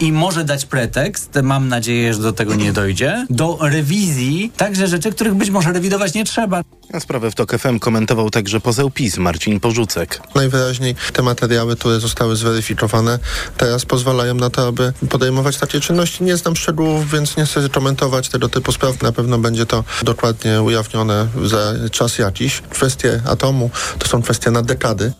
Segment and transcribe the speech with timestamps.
[0.00, 5.12] i może dać pretekst, mam nadzieję, że do tego nie dojdzie, do rewizji także rzeczy,
[5.12, 6.62] których być może rewidować nie trzeba.
[6.92, 10.20] A sprawę w TOK FM komentował także poseł PiS Marcin Porzucek.
[10.34, 13.18] Najwyraźniej te materiały, które zostały zweryfikowane,
[13.56, 16.24] teraz pozwalają na to, aby podejmować takie czynności.
[16.24, 19.02] Nie znam szczegółów, więc nie chcę komentować tego typu spraw.
[19.02, 22.60] Na pewno będzie to dokładnie ujawnione za czas jakiś.
[22.60, 25.12] Kwestie atomu to są kwestie na dekady.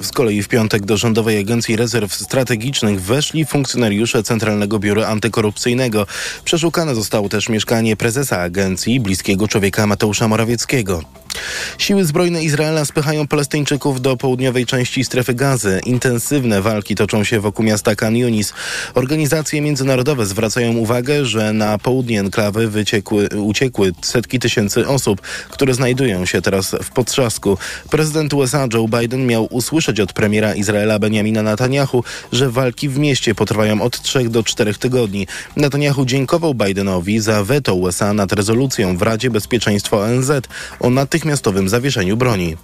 [0.00, 6.06] Z kolei w piątek do Rządowej Agencji Rezerw Strategicznych weszli funkcjonariusze Centralnego Biura Antykorupcyjnego.
[6.44, 11.02] Przeszukane zostało też mieszkanie prezesa agencji, bliskiego człowieka Mateusza Morawieckiego.
[11.78, 15.80] Siły zbrojne Izraela spychają Palestyńczyków do południowej części strefy gazy.
[15.86, 18.52] Intensywne walki toczą się wokół miasta Khan Yunis.
[18.94, 26.26] Organizacje międzynarodowe zwracają uwagę, że na południe enklawy wyciekły, uciekły setki tysięcy osób, które znajdują
[26.26, 27.58] się teraz w potrzasku.
[27.90, 33.34] Prezydent USA Joe Biden miał usłyszeć od premiera Izraela Benjamina Netanyahu, że walki w mieście
[33.34, 35.26] potrwają od 3 do 4 tygodni.
[35.56, 40.30] Netanyahu dziękował Bidenowi za weto USA nad rezolucją w Radzie Bezpieczeństwa ONZ
[40.80, 42.56] o natychmiastowym zawieszeniu broni.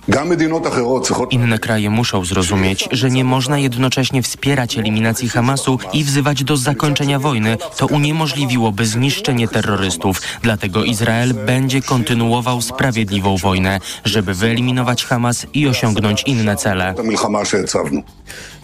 [1.30, 7.18] Inne kraje muszą zrozumieć, że nie można jednocześnie wspierać eliminacji Hamasu i wzywać do zakończenia
[7.18, 7.56] wojny.
[7.76, 10.22] To uniemożliwiłoby zniszczenie terrorystów.
[10.42, 16.94] Dlatego Izrael będzie kontynuował sprawiedliwą wojnę, żeby wyeliminować Hamas i osiągnąć inne cele.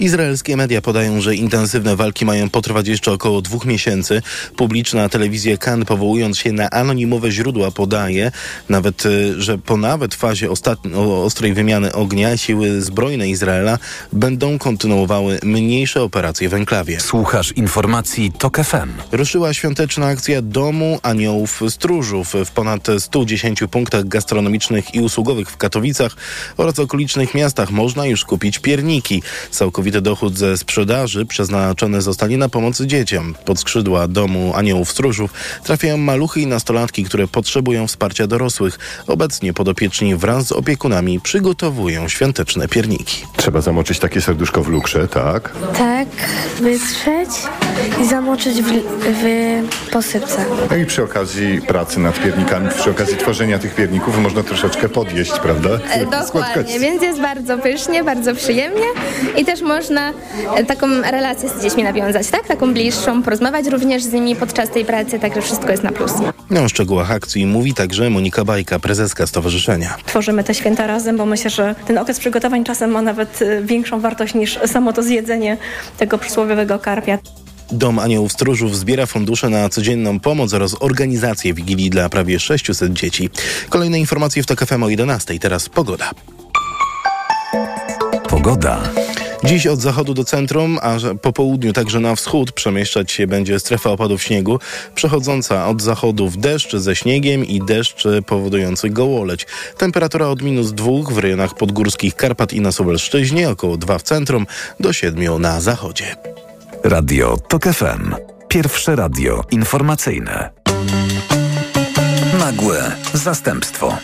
[0.00, 4.22] Izraelskie media podają, że intensywne walki mają potrwać jeszcze około dwóch miesięcy.
[4.56, 8.32] Publiczna telewizja Kan, powołując się na anonimowe źródła, podaje,
[8.68, 13.78] nawet, y, że po nawet fazie ostatni, ostrej wymiany ognia siły zbrojne Izraela
[14.12, 17.00] będą kontynuowały mniejsze operacje w enklawie.
[17.00, 18.92] Słuchasz informacji TOK FM.
[19.12, 26.16] Ruszyła świąteczna akcja Domu Aniołów Stróżów w ponad 110 punktach gastronomicznych i usługowych w Katowicach
[26.56, 29.22] oraz okolicznych miastach można już kupić pierniki.
[29.50, 33.34] Całkowity dochód ze sprzedaży przeznaczony zostanie na pomoc dzieciom.
[33.44, 35.30] Pod skrzydła Domu Aniołów Stróżów
[35.64, 38.78] trafiają maluchy i nastolatki, które potrzebują wsparcia dorosłych.
[39.06, 43.24] Obecnie podopieczni wraz z opiekunami przygotowują świąteczne pierniki.
[43.36, 45.52] Trzeba zamoczyć takie serduszko w lukrze, tak?
[45.78, 46.08] Tak,
[46.60, 47.28] wystrzeć
[48.02, 48.68] i zamoczyć w,
[49.02, 50.44] w posypce.
[50.70, 55.32] No i przy okazji pracy nad piernikami, przy okazji tworzenia tych pierników można troszeczkę podjeść,
[55.42, 55.70] prawda?
[55.90, 58.86] E, Dokładnie, więc jest bardzo pysznie, bardzo przyjemnie
[59.36, 60.12] i też można
[60.56, 62.46] e, taką relację z dziećmi nawiązać, tak?
[62.46, 66.12] Taką bliższą, porozmawiać również z nimi podczas tej pracy, także wszystko jest na plus.
[66.50, 69.96] No, o szczegółach akcji mówi także Monika Bajka, prezeska stowarzyszenia.
[70.06, 74.00] Tworzymy te święta razem, bo myślę, że ten okres przygotowań czasem ma nawet y, większą
[74.00, 75.56] wartość niż samo to zjedzenie
[75.98, 77.18] tego przysłowiowego karpia.
[77.72, 83.30] Dom Aniołów Stróżów zbiera fundusze na codzienną pomoc oraz organizację Wigilii dla prawie 600 dzieci.
[83.68, 85.38] Kolejne informacje w TOK FM o 11.
[85.38, 86.10] Teraz pogoda.
[88.38, 88.80] Pogoda.
[89.44, 93.90] Dziś od zachodu do centrum, a po południu także na wschód przemieszczać się będzie strefa
[93.90, 94.58] opadów śniegu,
[94.94, 99.46] przechodząca od zachodu w deszcz ze śniegiem i deszcz powodujący gołoleć.
[99.76, 104.46] Temperatura od minus 2 w rejonach podgórskich Karpat i na Suwalszczyźnie, około 2 w centrum,
[104.80, 106.16] do 7 na zachodzie.
[106.84, 108.14] Radio TOK FM.
[108.48, 110.50] Pierwsze radio informacyjne.
[112.40, 113.98] Nagłe zastępstwo.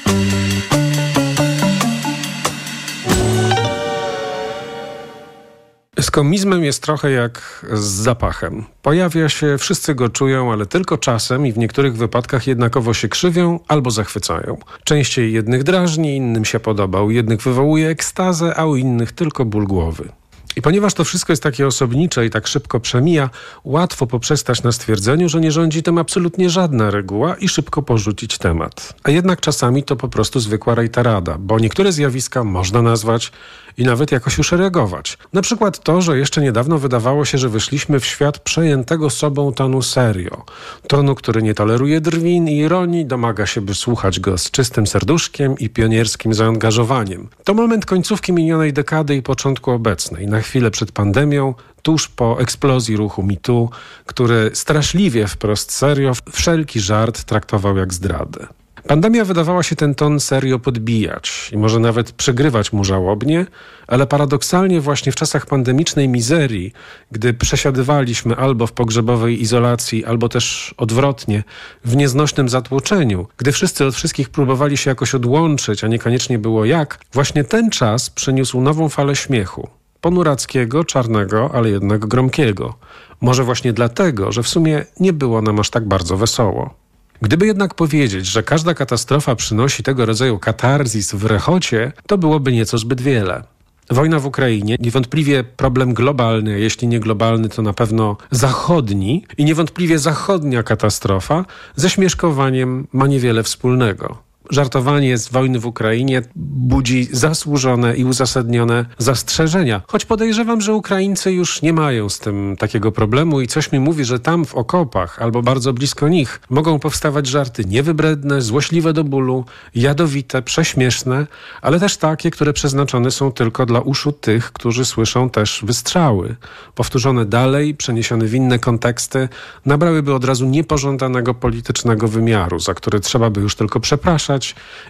[6.04, 8.64] Z komizmem jest trochę jak z zapachem.
[8.82, 13.60] Pojawia się, wszyscy go czują, ale tylko czasem i w niektórych wypadkach jednakowo się krzywią
[13.68, 14.58] albo zachwycają.
[14.84, 19.66] Częściej jednych drażni, innym się podoba, u jednych wywołuje ekstazę, a u innych tylko ból
[19.66, 20.08] głowy.
[20.56, 23.30] I ponieważ to wszystko jest takie osobnicze i tak szybko przemija,
[23.64, 28.94] łatwo poprzestać na stwierdzeniu, że nie rządzi tym absolutnie żadna reguła i szybko porzucić temat.
[29.02, 33.32] A jednak czasami to po prostu zwykła rejtarada, bo niektóre zjawiska można nazwać
[33.76, 35.18] i nawet jakoś uszeregować.
[35.32, 39.82] Na przykład to, że jeszcze niedawno wydawało się, że wyszliśmy w świat przejętego sobą tonu
[39.82, 40.44] serio.
[40.88, 45.58] Tonu, który nie toleruje drwin i ironii, domaga się, by słuchać go z czystym serduszkiem
[45.58, 47.28] i pionierskim zaangażowaniem.
[47.44, 50.26] To moment końcówki minionej dekady i początku obecnej.
[50.26, 53.70] Na chwilę przed pandemią, tuż po eksplozji ruchu MeToo,
[54.06, 58.46] który straszliwie wprost serio wszelki żart traktował jak zdradę.
[58.88, 63.46] Pandemia wydawała się ten ton serio podbijać i może nawet przegrywać mu żałobnie,
[63.86, 66.72] ale paradoksalnie właśnie w czasach pandemicznej mizerii,
[67.12, 71.42] gdy przesiadywaliśmy albo w pogrzebowej izolacji, albo też odwrotnie,
[71.84, 76.98] w nieznośnym zatłoczeniu, gdy wszyscy od wszystkich próbowali się jakoś odłączyć, a niekoniecznie było jak,
[77.12, 79.68] właśnie ten czas przyniósł nową falę śmiechu.
[80.04, 82.74] Ponurackiego, czarnego, ale jednak gromkiego.
[83.20, 86.74] Może właśnie dlatego, że w sumie nie było nam aż tak bardzo wesoło.
[87.22, 92.78] Gdyby jednak powiedzieć, że każda katastrofa przynosi tego rodzaju katarzis w rechocie, to byłoby nieco
[92.78, 93.44] zbyt wiele.
[93.90, 99.44] Wojna w Ukrainie, niewątpliwie problem globalny, a jeśli nie globalny, to na pewno zachodni i
[99.44, 101.44] niewątpliwie zachodnia katastrofa
[101.76, 109.82] ze śmieszkowaniem ma niewiele wspólnego żartowanie z wojny w Ukrainie budzi zasłużone i uzasadnione zastrzeżenia.
[109.88, 114.04] Choć podejrzewam, że Ukraińcy już nie mają z tym takiego problemu i coś mi mówi,
[114.04, 119.44] że tam w okopach albo bardzo blisko nich mogą powstawać żarty niewybredne, złośliwe do bólu,
[119.74, 121.26] jadowite, prześmieszne,
[121.62, 126.36] ale też takie, które przeznaczone są tylko dla uszu tych, którzy słyszą też wystrzały.
[126.74, 129.28] Powtórzone dalej, przeniesione w inne konteksty,
[129.66, 134.33] nabrałyby od razu niepożądanego politycznego wymiaru, za który trzeba by już tylko przepraszać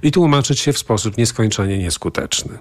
[0.02, 2.58] i tłumaczyć się w sposób nieskończenie nieskuteczny.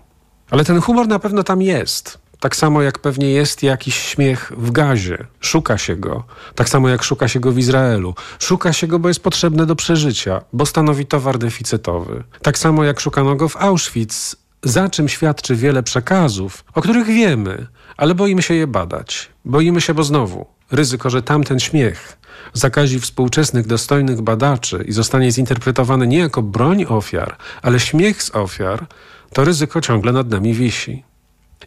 [0.50, 2.24] Ale ten humor na pewno tam jest.
[2.39, 5.18] Tak samo jak pewnie jest jakiś śmiech w gazie.
[5.39, 6.24] Szuka się go.
[6.56, 8.15] Tak samo jak szuka się go w Izraelu.
[8.39, 12.24] Szuka się go, bo jest potrzebny do przeżycia, bo stanowi towar deficytowy.
[12.41, 17.68] Tak samo jak szukano go w Auschwitz, za czym świadczy wiele przekazów, o których wiemy,
[17.97, 19.29] ale boimy się je badać.
[19.45, 22.18] Boimy się, bo znowu ryzyko, że tamten śmiech
[22.54, 28.86] zakazi współczesnych dostojnych badaczy i zostanie zinterpretowany nie jako broń ofiar, ale śmiech z ofiar,
[29.34, 31.04] to ryzyko ciągle nad nami wisi.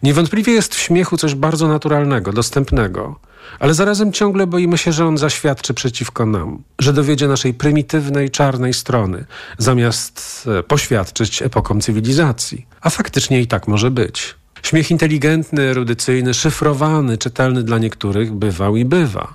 [0.03, 3.21] Niewątpliwie jest w śmiechu coś bardzo naturalnego, dostępnego,
[3.59, 8.75] ale zarazem ciągle boimy się, że on zaświadczy przeciwko nam, że dowiedzie naszej prymitywnej, czarnej
[8.75, 9.25] strony,
[9.59, 12.67] zamiast e, poświadczyć epokom cywilizacji.
[12.81, 14.35] A faktycznie i tak może być.
[14.67, 19.35] Śmiech inteligentny, erudycyjny, szyfrowany, czytelny dla niektórych bywał i bywa.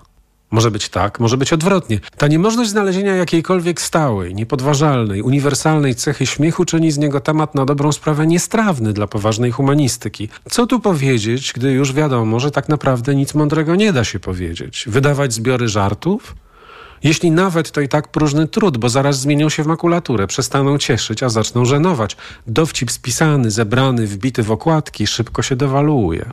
[0.52, 2.00] Może być tak, może być odwrotnie.
[2.18, 7.92] Ta niemożność znalezienia jakiejkolwiek stałej, niepodważalnej, uniwersalnej cechy śmiechu czyni z niego temat na dobrą
[7.92, 10.30] sprawę niestrawny dla poważnej humanistyki.
[10.50, 14.86] Co tu powiedzieć, gdy już wiadomo, że tak naprawdę nic mądrego nie da się powiedzieć?
[14.88, 16.36] Wydawać zbiory żartów?
[17.04, 21.24] Jeśli nawet, to i tak próżny trud, bo zaraz zmienią się w makulaturę, przestaną cieszyć,
[21.24, 22.18] a zaczną żenować.
[22.48, 26.32] Dowcip spisany, zebrany, wbity w okładki szybko się dewaluuje.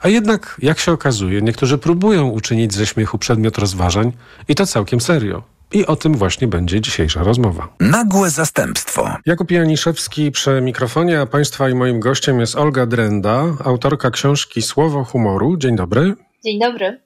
[0.00, 4.12] A jednak, jak się okazuje, niektórzy próbują uczynić ze śmiechu przedmiot rozważań
[4.48, 5.42] i to całkiem serio.
[5.72, 7.68] I o tym właśnie będzie dzisiejsza rozmowa.
[7.80, 9.10] Nagłe zastępstwo.
[9.26, 15.04] Jakub Janiszewski przy mikrofonie, a Państwa i moim gościem jest Olga Drenda, autorka książki Słowo
[15.04, 15.56] humoru.
[15.56, 16.14] Dzień dobry.
[16.44, 17.00] Dzień dobry.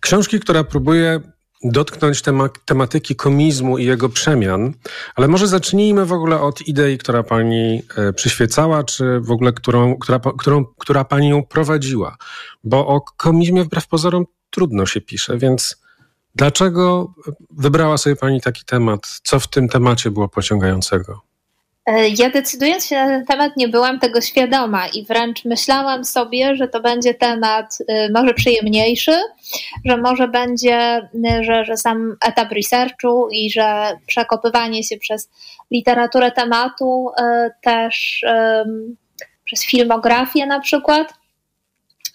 [0.00, 1.20] Książki, która próbuje
[1.64, 4.72] dotknąć tema tematyki komizmu i jego przemian,
[5.14, 9.96] ale może zacznijmy w ogóle od idei, która pani e, przyświecała, czy w ogóle którą,
[9.98, 12.16] która, którą, która pani ją prowadziła.
[12.64, 15.82] Bo o komizmie wbrew pozorom trudno się pisze, więc
[16.34, 17.14] dlaczego
[17.50, 19.00] wybrała sobie pani taki temat?
[19.22, 21.20] Co w tym temacie było pociągającego?
[21.86, 26.56] E, ja decydując się na ten temat nie byłam tego świadoma i wręcz myślałam sobie,
[26.56, 29.12] że to będzie temat y, może przyjemniejszy,
[29.84, 35.30] że może będzie, y, że, że sam etap researchu i że przekopywanie się przez
[35.70, 37.08] literaturę tematu
[37.62, 38.24] też
[39.44, 41.14] przez filmografię na przykład,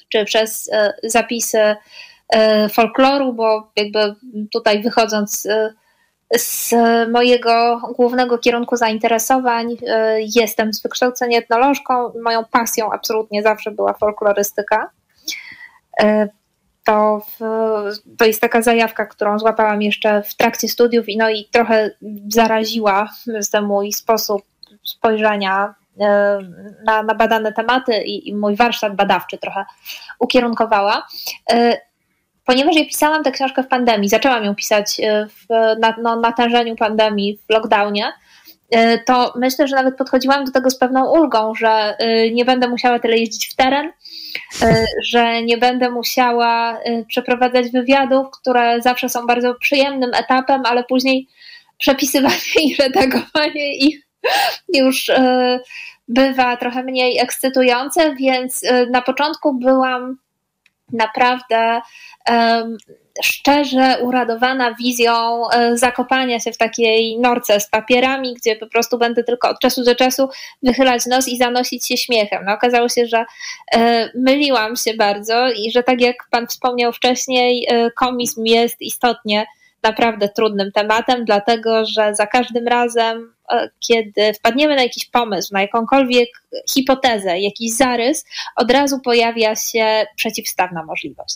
[0.09, 0.69] czy przez
[1.03, 1.75] zapisy
[2.74, 4.15] folkloru, bo jakby
[4.51, 5.47] tutaj wychodząc
[6.37, 6.73] z
[7.11, 12.11] mojego głównego kierunku zainteresowań e, jestem z wykształcenia etnolożką.
[12.23, 14.89] Moją pasją absolutnie zawsze była folklorystyka.
[16.03, 16.29] E,
[16.85, 17.39] to, w,
[18.17, 21.91] to jest taka zajawka, którą złapałam jeszcze w trakcie studiów i, no i trochę
[22.27, 23.09] zaraziła
[23.51, 24.41] ten mój sposób
[24.83, 26.39] spojrzenia e,
[26.85, 29.65] na, na badane tematy i, i mój warsztat badawczy trochę
[30.19, 31.07] ukierunkowała
[32.45, 35.45] ponieważ ja pisałam tę książkę w pandemii, zaczęłam ją pisać e, w
[35.79, 38.13] na, no, natężeniu pandemii, w lockdownie,
[38.71, 42.67] e, to myślę, że nawet podchodziłam do tego z pewną ulgą, że e, nie będę
[42.67, 43.91] musiała tyle jeździć w teren,
[45.03, 51.27] że nie będę musiała przeprowadzać wywiadów, które zawsze są bardzo przyjemnym etapem, ale później
[51.77, 54.07] przepisywanie i redagowanie ich
[54.74, 55.12] już
[56.07, 60.17] bywa trochę mniej ekscytujące, więc na początku byłam
[60.93, 61.81] naprawdę
[62.29, 62.77] um,
[63.24, 69.24] szczerze uradowana wizją um, zakopania się w takiej norce z papierami, gdzie po prostu będę
[69.24, 70.29] tylko od czasu do czasu
[70.63, 72.45] wychylać nos i zanosić się śmiechem.
[72.45, 73.25] No, okazało się, że
[73.75, 79.45] um, myliłam się bardzo i że tak jak Pan wspomniał wcześniej, komizm jest istotnie
[79.83, 85.61] naprawdę trudnym tematem, dlatego że za każdym razem, e, kiedy wpadniemy na jakiś pomysł, na
[85.61, 86.29] jakąkolwiek
[86.69, 91.35] hipotezę, jakiś zarys, od razu pojawia się przeciwstawna możliwość.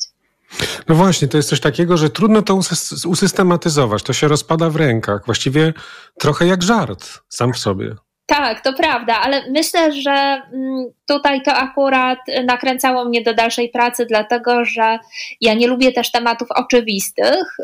[0.88, 2.60] No właśnie, to jest coś takiego, że trudno to
[3.08, 4.04] usystematyzować.
[4.04, 5.26] To się rozpada w rękach.
[5.26, 5.74] Właściwie
[6.20, 7.96] trochę jak żart sam w sobie.
[8.26, 14.06] Tak, to prawda, ale myślę, że mm, tutaj to akurat nakręcało mnie do dalszej pracy,
[14.06, 15.00] dlatego że
[15.42, 17.58] ja nie lubię też tematów oczywistych.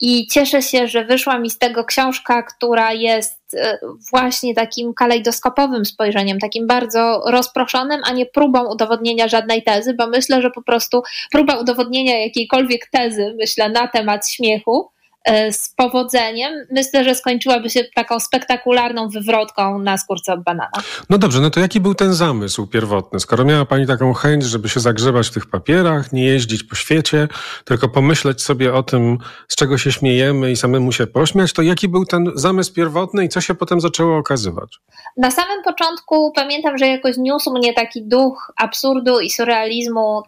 [0.00, 3.78] I cieszę się, że wyszła mi z tego książka, która jest e,
[4.10, 10.42] właśnie takim kalejdoskopowym spojrzeniem, takim bardzo rozproszonym, a nie próbą udowodnienia żadnej tezy, bo myślę,
[10.42, 11.02] że po prostu
[11.32, 14.90] próba udowodnienia jakiejkolwiek tezy, myślę, na temat śmiechu,
[15.50, 20.70] z powodzeniem, myślę, że skończyłaby się taką spektakularną wywrotką na skórce od banana.
[21.10, 23.20] No dobrze, no to jaki był ten zamysł pierwotny?
[23.20, 27.28] Skoro miała Pani taką chęć, żeby się zagrzebać w tych papierach, nie jeździć po świecie,
[27.64, 31.88] tylko pomyśleć sobie o tym, z czego się śmiejemy i samemu się pośmiać, to jaki
[31.88, 34.78] był ten zamysł pierwotny i co się potem zaczęło okazywać?
[35.16, 40.22] Na samym początku pamiętam, że jakoś niósł mnie taki duch absurdu i surrealizmu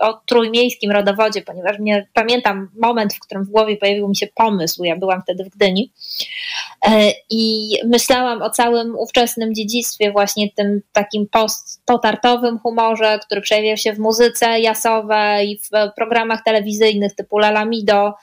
[0.00, 4.84] o trójmiejskim rodowodzie, ponieważ nie pamiętam moment, w którym w głowie pojawił mi się pomysł.
[4.84, 5.92] Ja byłam wtedy w Gdyni
[6.86, 13.92] e, i myślałam o całym ówczesnym dziedzictwie, właśnie tym takim post-potartowym humorze, który przejawiał się
[13.92, 18.14] w muzyce jasowej, w programach telewizyjnych typu Lalamido,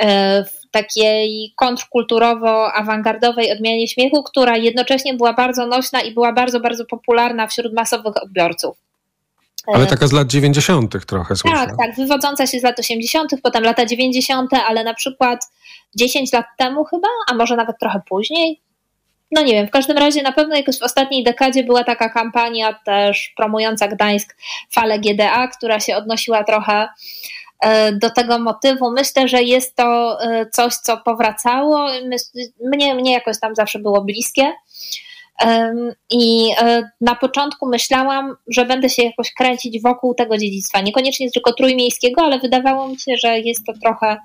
[0.00, 6.84] e, w takiej kontrkulturowo-awangardowej odmianie śmiechu, która jednocześnie była bardzo nośna i była bardzo, bardzo
[6.84, 8.83] popularna wśród masowych odbiorców.
[9.66, 11.06] Ale taka z lat 90.
[11.06, 11.56] trochę słyszę.
[11.56, 15.50] Tak, tak, wywodząca się z lat 80., potem lata 90., ale na przykład
[15.96, 18.60] 10 lat temu chyba, a może nawet trochę później.
[19.30, 22.72] No nie wiem, w każdym razie na pewno jakoś w ostatniej dekadzie była taka kampania
[22.72, 24.36] też promująca Gdańsk
[24.72, 26.88] falę GDA, która się odnosiła trochę
[27.60, 28.90] e, do tego motywu.
[28.90, 31.88] Myślę, że jest to e, coś, co powracało.
[32.64, 34.52] Mnie, mnie jakoś tam zawsze było bliskie.
[36.10, 40.80] I e, na początku myślałam, że będę się jakoś kręcić wokół tego dziedzictwa.
[40.80, 44.16] Niekoniecznie tylko trójmiejskiego, ale wydawało mi się, że jest to trochę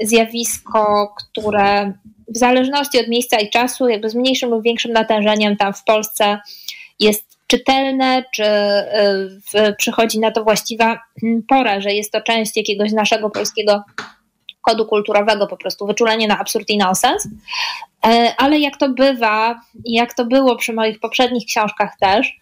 [0.00, 1.92] zjawisko, które
[2.28, 6.38] w zależności od miejsca i czasu, jakby z mniejszym lub większym natężeniem tam w Polsce
[7.00, 11.00] jest czytelne, czy e, przychodzi na to właściwa
[11.48, 13.84] pora, że jest to część jakiegoś naszego polskiego
[14.66, 17.28] kodu kulturowego, po prostu wyczulenie na absurd i nonsens.
[18.06, 22.36] E, ale jak to bywa, jak to było przy moich poprzednich książkach też,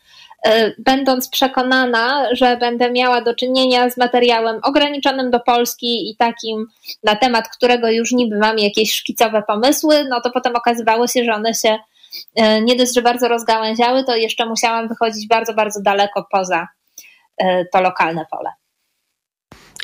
[0.46, 6.66] e, będąc przekonana, że będę miała do czynienia z materiałem ograniczonym do Polski i takim,
[7.02, 11.32] na temat którego już niby mam jakieś szkicowe pomysły, no to potem okazywało się, że
[11.32, 11.78] one się
[12.36, 16.68] e, nie dość, że bardzo rozgałęziały, to jeszcze musiałam wychodzić bardzo, bardzo daleko poza
[17.72, 18.50] to lokalne pole.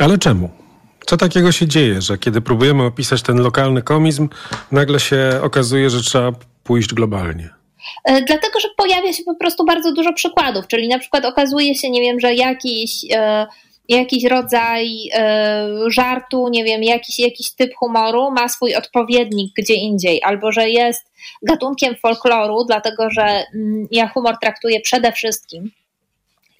[0.01, 0.70] Ale czemu?
[1.11, 4.29] Co takiego się dzieje, że kiedy próbujemy opisać ten lokalny komizm,
[4.73, 6.33] nagle się okazuje, że trzeba
[6.65, 7.49] pójść globalnie?
[8.05, 11.91] E, dlatego, że pojawia się po prostu bardzo dużo przykładów, czyli na przykład okazuje się,
[11.91, 13.47] nie wiem, że jakiś, e,
[13.89, 20.23] jakiś rodzaj e, żartu, nie wiem, jakiś, jakiś typ humoru ma swój odpowiednik gdzie indziej,
[20.23, 21.13] albo że jest
[21.43, 25.71] gatunkiem folkloru, dlatego że mm, ja humor traktuję przede wszystkim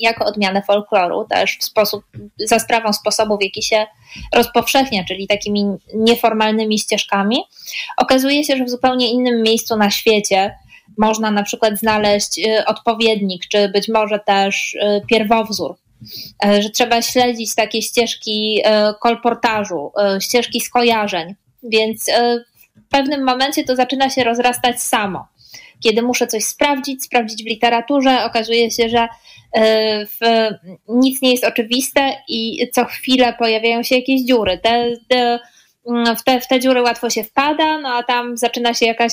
[0.01, 2.05] jako odmianę folkloru, też w sposób,
[2.39, 3.87] za sprawą sposobu, w jaki się
[4.35, 5.65] rozpowszechnia, czyli takimi
[5.95, 7.37] nieformalnymi ścieżkami,
[7.97, 10.55] okazuje się, że w zupełnie innym miejscu na świecie
[10.99, 15.77] można na przykład znaleźć y, odpowiednik, czy być może też y, pierwowzór
[16.45, 18.63] y, że trzeba śledzić takie ścieżki
[19.01, 22.07] kolportażu, ścieżki skojarzeń, więc
[22.77, 25.27] w pewnym momencie to zaczyna się rozrastać samo.
[25.83, 29.40] Kiedy muszę coś sprawdzić, sprawdzić w literaturze, okazuje się, że E,
[30.07, 30.49] w,
[30.89, 34.59] nic nie jest oczywiste i co chwilę pojawiają się jakieś dziury.
[34.59, 35.39] Te, te,
[35.89, 39.13] mm, w, te, w te dziury łatwo się wpada, no a tam zaczyna się jakaś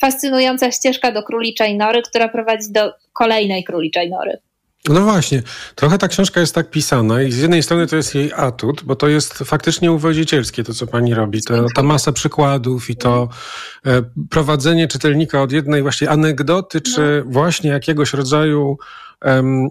[0.00, 4.38] fascynująca ścieżka do króliczej nory, która prowadzi do kolejnej króliczej nory.
[4.88, 5.42] No właśnie,
[5.74, 8.96] trochę ta książka jest tak pisana i z jednej strony to jest jej atut, bo
[8.96, 11.42] to jest faktycznie uwodzicielskie to, co pani robi.
[11.42, 13.28] To, ta masa przykładów i to
[13.86, 17.32] e, prowadzenie czytelnika od jednej właśnie anegdoty, czy no.
[17.32, 18.78] właśnie jakiegoś rodzaju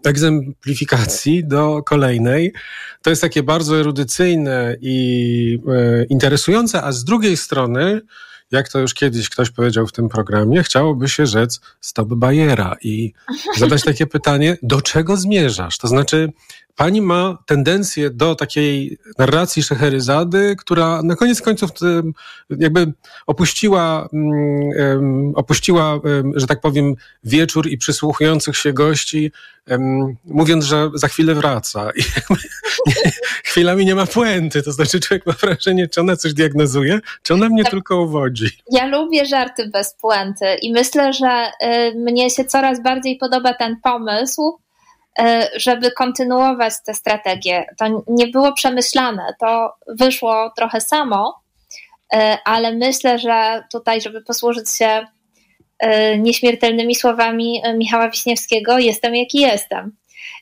[0.05, 2.53] egzemplifikacji do kolejnej.
[3.01, 8.01] To jest takie bardzo erudycyjne i e, interesujące, a z drugiej strony
[8.51, 13.13] jak to już kiedyś ktoś powiedział w tym programie, chciałoby się rzec stop Bayera i
[13.57, 15.77] zadać takie pytanie, do czego zmierzasz?
[15.77, 16.33] To znaczy,
[16.75, 21.71] pani ma tendencję do takiej narracji Szeheryzady, która na koniec końców
[22.49, 22.93] jakby
[23.27, 25.99] opuściła, mm, opuściła,
[26.35, 29.31] że tak powiem, wieczór i przysłuchujących się gości,
[30.25, 31.91] mówiąc, że za chwilę wraca.
[31.95, 32.01] I
[33.49, 37.49] chwilami nie ma puenty, to znaczy człowiek ma wrażenie, czy ona coś diagnozuje, czy ona
[37.49, 37.71] mnie tak.
[37.71, 38.49] tylko uwodzi.
[38.71, 43.77] Ja lubię żarty bez puenty i myślę, że y, mnie się coraz bardziej podoba ten
[43.83, 44.59] pomysł,
[45.19, 47.65] E, żeby kontynuować tę strategię.
[47.77, 51.41] To nie było przemyślane, to wyszło trochę samo,
[52.13, 55.07] e, ale myślę, że tutaj, żeby posłużyć się
[56.19, 59.95] nieśmiertelnymi słowami Michała Wiśniewskiego, jestem jaki jestem.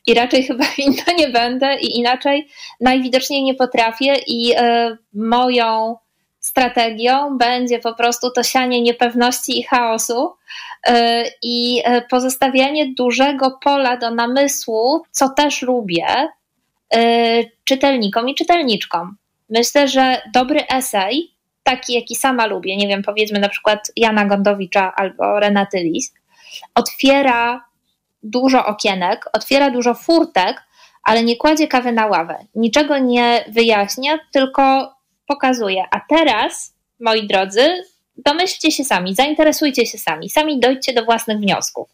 [0.08, 2.48] I raczej chyba inna nie będę i inaczej
[2.82, 4.54] najwidoczniej nie potrafię i
[5.14, 5.96] moją
[6.40, 10.34] strategią będzie po prostu to sianie niepewności i chaosu
[11.44, 16.06] i pozostawianie dużego pola do namysłu, co też lubię,
[17.64, 19.18] czytelnikom i czytelniczkom.
[19.50, 21.35] Myślę, że dobry esej,
[21.66, 26.14] taki jaki sama lubię, nie wiem, powiedzmy na przykład Jana Gondowicza albo Renaty Lis,
[26.76, 27.66] otwiera
[28.24, 30.64] dużo okienek, otwiera dużo furtek,
[31.04, 32.38] ale nie kładzie kawy na ławę.
[32.56, 34.94] Niczego nie wyjaśnia, tylko
[35.28, 35.84] pokazuje.
[35.92, 37.84] A teraz, moi drodzy,
[38.18, 41.90] domyślcie się sami, zainteresujcie się sami, sami dojdźcie do własnych wniosków.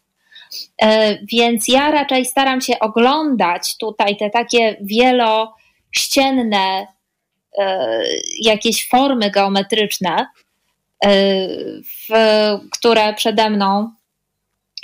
[0.82, 6.86] E, więc ja raczej staram się oglądać tutaj te takie wielościenne
[8.40, 10.26] jakieś formy geometryczne,
[11.04, 11.10] e,
[12.70, 13.90] które przede mną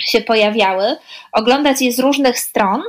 [0.01, 0.95] się pojawiały,
[1.31, 2.81] oglądać je z różnych stron,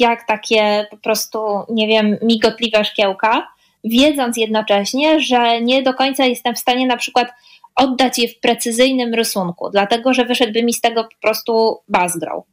[0.00, 1.38] jak takie po prostu,
[1.68, 3.48] nie wiem, migotliwe szkiełka,
[3.84, 7.28] wiedząc jednocześnie, że nie do końca jestem w stanie na przykład
[7.76, 12.44] oddać je w precyzyjnym rysunku, dlatego że wyszedłby mi z tego po prostu bazgrow.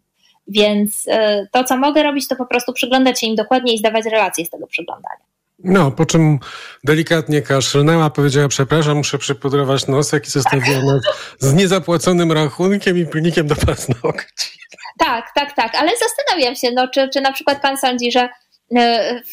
[0.48, 1.06] Więc
[1.52, 4.50] to, co mogę robić, to po prostu przyglądać się im dokładnie i zdawać relacje z
[4.50, 5.28] tego przyglądania.
[5.64, 6.40] No, po czym
[6.84, 11.02] delikatnie kaszlnęła, powiedziała, przepraszam, muszę przypudrować nosek i zostawiła nas
[11.40, 14.60] z niezapłaconym rachunkiem i pilnikiem do paznokci.
[15.00, 18.76] Tak, tak, tak, ale zastanawiam się, no, czy, czy na przykład pan sądzi, że y,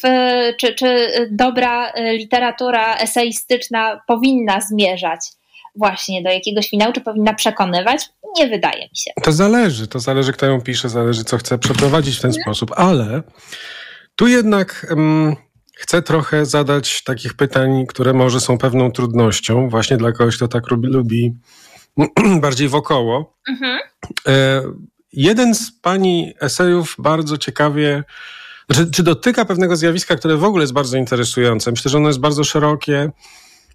[0.03, 0.07] w,
[0.57, 5.19] czy, czy dobra literatura eseistyczna powinna zmierzać
[5.75, 8.09] właśnie do jakiegoś finału, czy powinna przekonywać?
[8.37, 9.11] Nie wydaje mi się.
[9.23, 13.21] To zależy, to zależy kto ją pisze, zależy co chce przeprowadzić w ten sposób, ale
[14.15, 15.35] tu jednak um,
[15.75, 20.71] chcę trochę zadać takich pytań, które może są pewną trudnością, właśnie dla kogoś, kto tak
[20.71, 21.33] lubi, lubi
[22.41, 23.37] bardziej wokoło.
[23.49, 23.79] Mhm.
[24.27, 24.61] E,
[25.13, 28.03] jeden z pani esejów bardzo ciekawie
[28.69, 31.71] znaczy, czy dotyka pewnego zjawiska, które w ogóle jest bardzo interesujące.
[31.71, 33.11] Myślę, że ono jest bardzo szerokie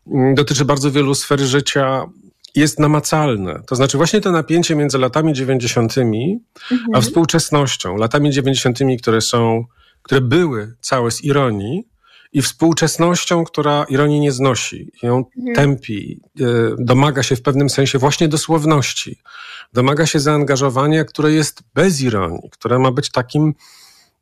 [0.06, 2.04] Mm, dotyczy bardzo wielu sfer życia,
[2.54, 3.62] jest namacalne.
[3.66, 6.30] To znaczy właśnie to napięcie między latami 90., mhm.
[6.94, 7.96] a współczesnością.
[7.96, 9.64] Latami 90., które są,
[10.02, 11.90] które były całe z ironii,
[12.32, 15.54] i współczesnością, która ironii nie znosi, ją mhm.
[15.54, 16.44] tępi, e,
[16.78, 19.18] domaga się w pewnym sensie właśnie dosłowności,
[19.72, 23.54] domaga się zaangażowania, które jest bez ironii, które ma być takim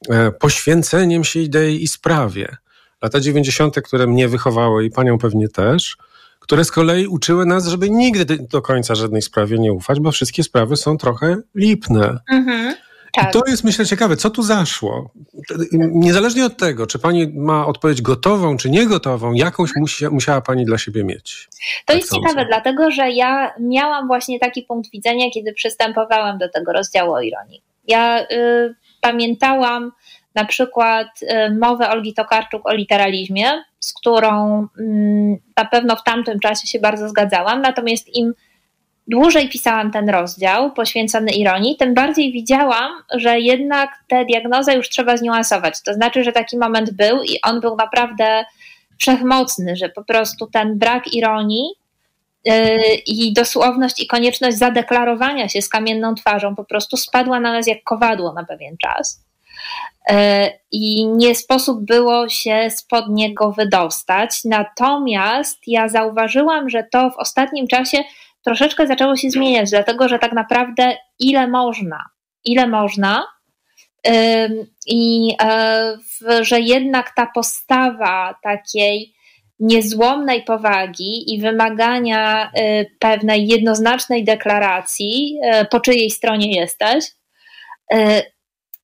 [0.09, 2.57] e, poświęceniem się idei i sprawie
[3.03, 5.97] lata 90., które mnie wychowały i panią pewnie też,
[6.41, 10.43] które z kolei uczyły nas, żeby nigdy do końca żadnej sprawie nie ufać, bo wszystkie
[10.43, 12.19] sprawy są trochę lipne.
[12.31, 12.75] Mhm.
[13.19, 13.29] Tak.
[13.29, 15.11] I to jest, myślę, ciekawe, co tu zaszło.
[15.73, 20.79] Niezależnie od tego, czy pani ma odpowiedź gotową, czy niegotową, jakąś musi, musiała pani dla
[20.79, 21.49] siebie mieć.
[21.51, 26.49] To tak jest ciekawe, dlatego że ja miałam właśnie taki punkt widzenia, kiedy przystępowałam do
[26.49, 27.63] tego rozdziału o ironii.
[27.89, 29.93] Ja y, pamiętałam
[30.35, 36.41] na przykład y, mowę Olgi Tokarczuk o literalizmie, z którą mm, na pewno w tamtym
[36.41, 38.35] czasie się bardzo zgadzałam, natomiast im
[39.09, 45.17] dłużej pisałam ten rozdział poświęcony ironii, tym bardziej widziałam, że jednak tę diagnozę już trzeba
[45.17, 45.83] zniuansować.
[45.83, 48.45] To znaczy, że taki moment był i on był naprawdę
[48.99, 51.69] wszechmocny, że po prostu ten brak ironii
[52.45, 52.55] yy,
[53.07, 57.85] i dosłowność i konieczność zadeklarowania się z kamienną twarzą po prostu spadła na nas jak
[57.85, 59.29] kowadło na pewien czas.
[60.11, 64.45] E, i nie sposób było się spod niego wydostać.
[64.45, 67.99] Natomiast ja zauważyłam, że to w ostatnim czasie
[68.49, 72.05] troszeczkę zaczęło się zmieniać, dlatego że tak naprawdę ile można,
[72.45, 73.27] ile można.
[74.87, 75.97] I e,
[76.41, 79.15] że jednak ta postawa takiej
[79.61, 85.39] niezłomnej powagi i wymagania e, pewnej jednoznacznej deklaracji,
[85.71, 87.05] po czyjej stronie jesteś,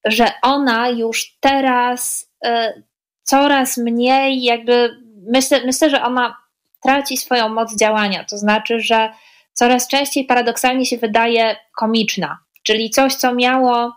[0.05, 2.83] że ona już teraz y,
[3.23, 4.97] coraz mniej jakby,
[5.27, 6.37] myślę, myślę, że ona
[6.83, 9.13] traci swoją moc działania, to znaczy, że
[9.55, 13.93] coraz częściej paradoksalnie się wydaje komiczna, czyli coś, co miało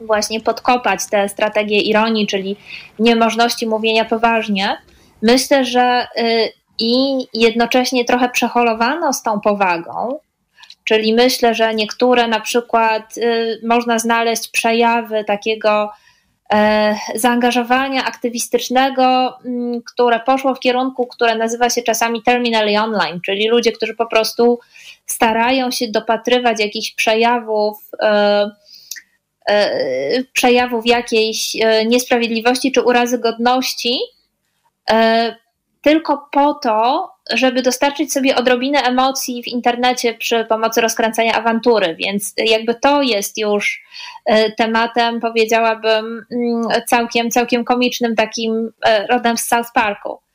[0.00, 2.56] właśnie podkopać tę strategię ironii, czyli
[2.98, 4.76] niemożności mówienia poważnie.
[5.22, 10.18] Myślę, że y, i jednocześnie trochę przeholowano z tą powagą,
[10.86, 15.90] Czyli myślę, że niektóre na przykład y, można znaleźć przejawy takiego
[17.14, 23.72] zaangażowania aktywistycznego, mm, które poszło w kierunku, które nazywa się czasami terminally online, czyli ludzie,
[23.72, 24.58] którzy po prostu
[25.06, 28.50] starają się dopatrywać jakichś przejawów, e,
[29.48, 31.56] e, przejawów jakiejś
[31.86, 33.98] niesprawiedliwości czy urazy godności,
[35.86, 42.34] tylko po to, żeby dostarczyć sobie odrobinę emocji w internecie przy pomocy rozkręcania awantury, więc
[42.36, 43.82] jakby to jest już
[44.24, 50.25] e, tematem, powiedziałabym, mm, całkiem, całkiem komicznym, takim e, rodem z South Parku.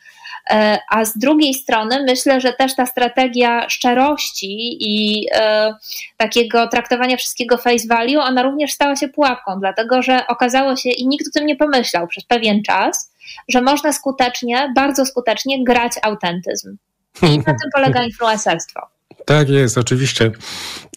[0.50, 5.74] E, a z drugiej strony myślę, że też ta strategia szczerości i e,
[6.18, 11.08] takiego traktowania wszystkiego face value, ona również stała się pułapką, dlatego że okazało się, i
[11.08, 13.12] nikt o tym nie pomyślał przez pewien czas,
[13.50, 16.78] że można skutecznie, bardzo skutecznie grać autentyzm.
[17.22, 18.82] I na tym polega influencerstwo.
[19.26, 20.32] Tak jest, oczywiście.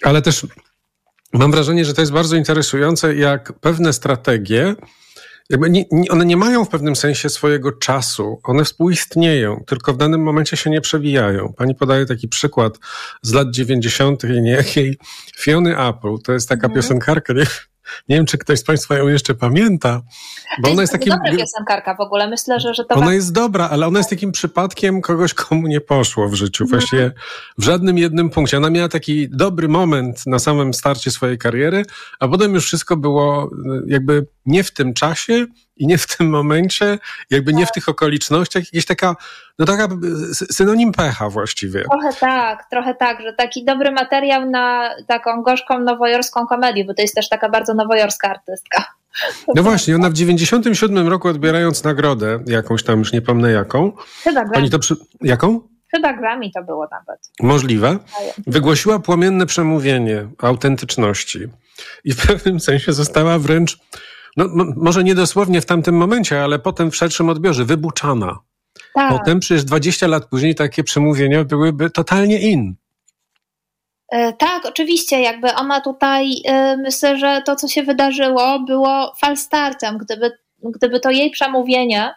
[0.03, 0.47] Ale też
[1.33, 4.75] mam wrażenie, że to jest bardzo interesujące, jak pewne strategie
[5.51, 10.23] nie, nie, one nie mają w pewnym sensie swojego czasu, one współistnieją, tylko w danym
[10.23, 11.53] momencie się nie przewijają.
[11.57, 12.79] Pani podaje taki przykład
[13.23, 14.23] z lat 90.
[14.25, 14.99] niejakiej
[15.39, 16.77] Fiony Apple, to jest taka mm.
[16.77, 17.47] piosenkarka, nie,
[18.09, 20.03] nie wiem, czy ktoś z Państwa ją jeszcze pamięta.
[20.63, 21.11] Bo ona jest takim.
[21.11, 22.29] dobra piosenkarka w ogóle.
[22.29, 22.95] Myślę, że, że to.
[22.95, 26.65] Ona jest dobra, ale ona jest takim przypadkiem kogoś, komu nie poszło w życiu.
[26.65, 26.81] Mhm.
[26.81, 27.13] Właściwie
[27.59, 28.57] w żadnym jednym punkcie.
[28.57, 31.85] Ona miała taki dobry moment na samym starcie swojej kariery,
[32.21, 33.51] a potem już wszystko było
[33.87, 36.99] jakby nie w tym czasie i nie w tym momencie,
[37.31, 39.17] jakby nie w tych okolicznościach, jakieś taka,
[39.59, 39.89] no taka
[40.33, 41.85] synonim pecha właściwie.
[41.91, 47.03] Trochę tak, trochę tak, że taki dobry materiał na taką gorzką nowojorską komedię, bo to
[47.03, 48.85] jest też taka bardzo nowojorska artystka.
[49.55, 53.93] No właśnie, ona w 97 roku odbierając nagrodę, jakąś tam już nie pomnę jaką.
[54.23, 54.71] Chyba Grammy.
[54.71, 54.97] to przy...
[55.21, 55.61] Jaką?
[55.95, 57.31] Chyba Grammy to było nawet.
[57.41, 57.99] Możliwe.
[58.47, 61.39] Wygłosiła płomienne przemówienie autentyczności
[62.05, 63.79] i w pewnym sensie została wręcz
[64.37, 68.39] no, może nie dosłownie w tamtym momencie, ale potem w szerszym odbiorze, wybuczana.
[68.95, 69.13] Tak.
[69.19, 72.75] Potem przecież 20 lat później takie przemówienia byłyby totalnie in.
[74.09, 79.99] E, tak, oczywiście, jakby ona tutaj, e, myślę, że to, co się wydarzyło, było falstartem.
[79.99, 82.15] Gdyby, gdyby to jej przemówienie,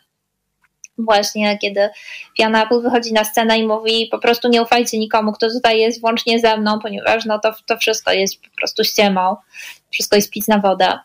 [0.98, 1.90] właśnie kiedy
[2.38, 6.02] Fiona Apple wychodzi na scenę i mówi po prostu nie ufajcie nikomu, kto tutaj jest,
[6.02, 9.36] włącznie ze mną, ponieważ no to, to wszystko jest po prostu ściemą,
[9.90, 11.00] wszystko jest pic na wodę.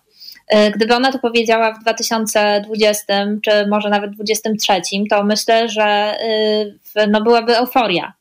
[0.52, 4.72] E, gdyby ona to powiedziała w 2020 czy może nawet 2023,
[5.10, 6.16] to myślę, że
[6.96, 8.12] y, no, byłaby euforia.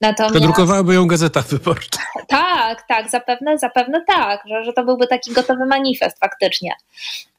[0.00, 0.34] Natomiast...
[0.34, 2.00] Przedrukowałaby ją gazeta wyborcza.
[2.28, 6.72] Tak, tak, zapewne, zapewne tak, że, że to byłby taki gotowy manifest faktycznie.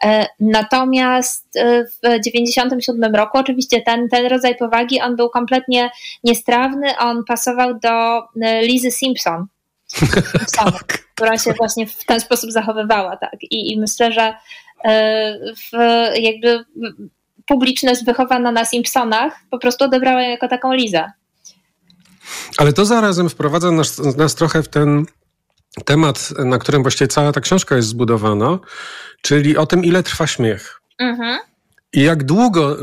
[0.03, 5.91] E, natomiast e, w 1997 roku oczywiście ten, ten rodzaj powagi, on był kompletnie
[6.23, 8.23] niestrawny, on pasował do
[8.61, 9.45] Lizy Simpson,
[10.57, 13.17] tak, która się właśnie w ten sposób zachowywała.
[13.17, 13.43] Tak.
[13.43, 14.33] I, i myślę, że
[14.85, 15.71] e, w,
[16.15, 16.65] jakby
[17.45, 21.11] publiczność wychowana na Simpsonach po prostu odebrała jako taką Lizę.
[22.57, 25.05] Ale to zarazem wprowadza nas, nas trochę w ten
[25.85, 28.59] temat, na którym właściwie cała ta książka jest zbudowana,
[29.21, 30.81] czyli o tym, ile trwa śmiech.
[30.99, 31.39] Mhm.
[31.93, 32.77] I jak długo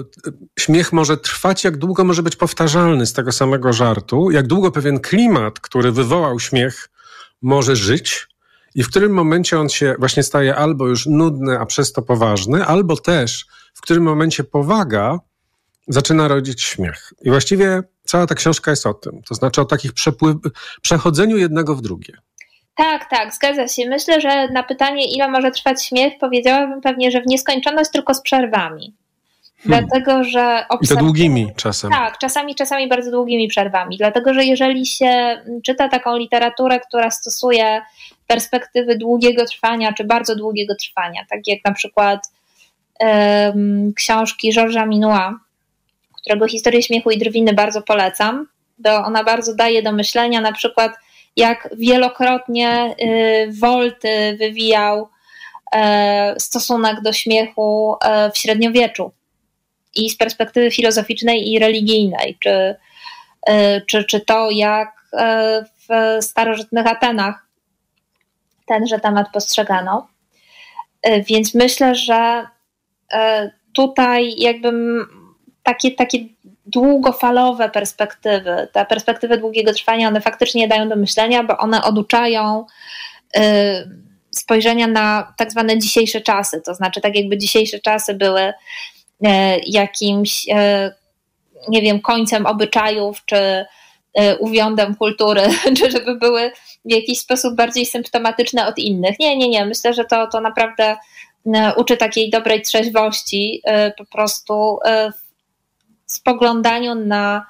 [0.58, 5.00] śmiech może trwać, jak długo może być powtarzalny z tego samego żartu, jak długo pewien
[5.00, 6.88] klimat, który wywołał śmiech,
[7.42, 8.26] może żyć
[8.74, 12.64] i w którym momencie on się właśnie staje albo już nudny, a przez to poważny,
[12.64, 15.18] albo też w którym momencie powaga
[15.88, 17.12] zaczyna rodzić śmiech.
[17.22, 19.22] I właściwie cała ta książka jest o tym.
[19.28, 20.36] To znaczy o takich przepływ,
[20.82, 22.14] przechodzeniu jednego w drugie.
[22.74, 23.88] Tak, tak, zgadza się.
[23.88, 28.22] Myślę, że na pytanie, ile może trwać śmiech, powiedziałabym pewnie, że w nieskończoność tylko z
[28.22, 28.96] przerwami.
[29.62, 29.86] Hmm.
[29.86, 30.66] Dlatego, że.
[30.80, 31.90] I to długimi czasem.
[31.90, 33.96] Tak, czasami, czasami bardzo długimi przerwami.
[33.96, 37.82] Dlatego, że jeżeli się czyta taką literaturę, która stosuje
[38.26, 42.32] perspektywy długiego trwania, czy bardzo długiego trwania, tak jak na przykład
[43.00, 45.34] um, książki Georgesa Minua,
[46.22, 48.46] którego historię śmiechu i drwiny bardzo polecam,
[48.78, 50.92] bo ona bardzo daje do myślenia, na przykład
[51.36, 55.08] jak wielokrotnie y, Wolty wywijał
[55.74, 59.12] y, stosunek do śmiechu y, w średniowieczu
[59.94, 62.76] i z perspektywy filozoficznej i religijnej, czy,
[63.46, 67.46] e, czy, czy to, jak e, w starożytnych Atenach
[68.66, 70.08] tenże temat postrzegano.
[71.02, 72.46] E, więc myślę, że
[73.74, 74.72] tutaj jakby
[75.62, 76.18] takie, takie
[76.66, 82.66] długofalowe perspektywy, te perspektywy długiego trwania, one faktycznie dają do myślenia, bo one oduczają
[84.30, 86.60] spojrzenia na tak zwane dzisiejsze czasy.
[86.60, 88.52] To znaczy, tak jakby dzisiejsze czasy były
[89.66, 90.94] jakimś, e,
[91.68, 93.36] nie wiem, końcem obyczajów, czy
[94.14, 95.42] e, uwiądem kultury,
[95.78, 96.52] czy żeby były
[96.84, 99.18] w jakiś sposób bardziej symptomatyczne od innych.
[99.18, 99.64] Nie, nie, nie.
[99.64, 100.96] Myślę, że to, to naprawdę
[101.76, 103.62] uczy takiej dobrej trzeźwości
[103.98, 104.78] po prostu
[106.06, 107.46] w spoglądaniu na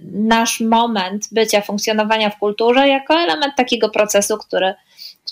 [0.00, 4.74] nasz moment bycia, funkcjonowania w kulturze jako element takiego procesu, który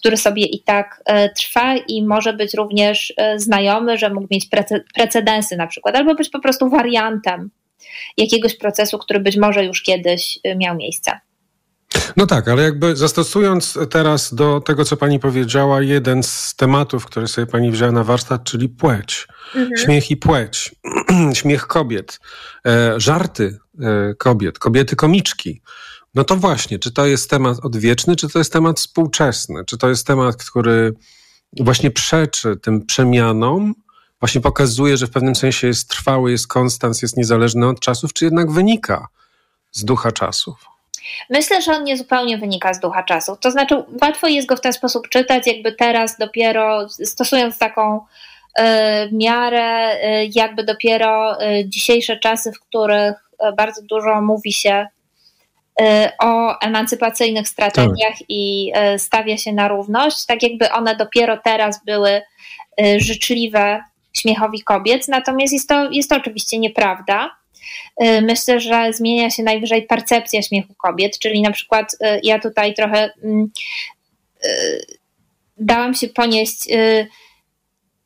[0.00, 4.48] który sobie i tak e, trwa i może być również e, znajomy, że mógł mieć
[4.94, 7.50] precedensy na przykład, albo być po prostu wariantem
[8.16, 11.20] jakiegoś procesu, który być może już kiedyś e, miał miejsce.
[12.16, 17.28] No tak, ale jakby zastosując teraz do tego, co pani powiedziała, jeden z tematów, który
[17.28, 19.26] sobie pani wzięła na warsztat, czyli płeć.
[19.54, 19.70] Mhm.
[19.76, 20.74] Śmiech i płeć.
[21.38, 22.20] Śmiech kobiet.
[22.66, 24.58] E, żarty e, kobiet.
[24.58, 25.62] Kobiety komiczki.
[26.14, 29.64] No to właśnie, czy to jest temat odwieczny, czy to jest temat współczesny?
[29.64, 30.92] Czy to jest temat, który
[31.60, 33.74] właśnie przeczy tym przemianom,
[34.20, 38.24] właśnie pokazuje, że w pewnym sensie jest trwały, jest konstans, jest niezależny od czasów, czy
[38.24, 39.08] jednak wynika
[39.72, 40.64] z ducha czasów?
[41.30, 43.38] Myślę, że on nie zupełnie wynika z ducha czasów.
[43.38, 48.62] To znaczy, łatwo jest go w ten sposób czytać, jakby teraz dopiero stosując taką y,
[49.12, 53.14] miarę, y, jakby dopiero y, dzisiejsze czasy, w których
[53.56, 54.86] bardzo dużo mówi się
[56.18, 58.24] o emancypacyjnych strategiach tak.
[58.28, 62.22] i stawia się na równość, tak jakby one dopiero teraz były
[62.96, 63.80] życzliwe
[64.12, 65.08] śmiechowi kobiet.
[65.08, 67.36] Natomiast jest to, jest to oczywiście nieprawda.
[68.04, 72.74] Y, myślę, że zmienia się najwyżej percepcja śmiechu kobiet, czyli na przykład y, ja tutaj
[72.74, 73.50] trochę mm,
[74.44, 74.84] y,
[75.56, 76.68] dałam się ponieść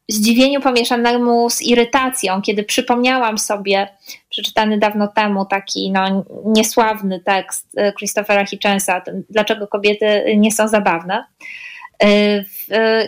[0.08, 3.88] zdziwieniu pomieszanemu z irytacją, kiedy przypomniałam sobie
[4.30, 11.24] przeczytany dawno temu taki no, niesławny tekst Christophera Hitchensa, dlaczego kobiety nie są zabawne.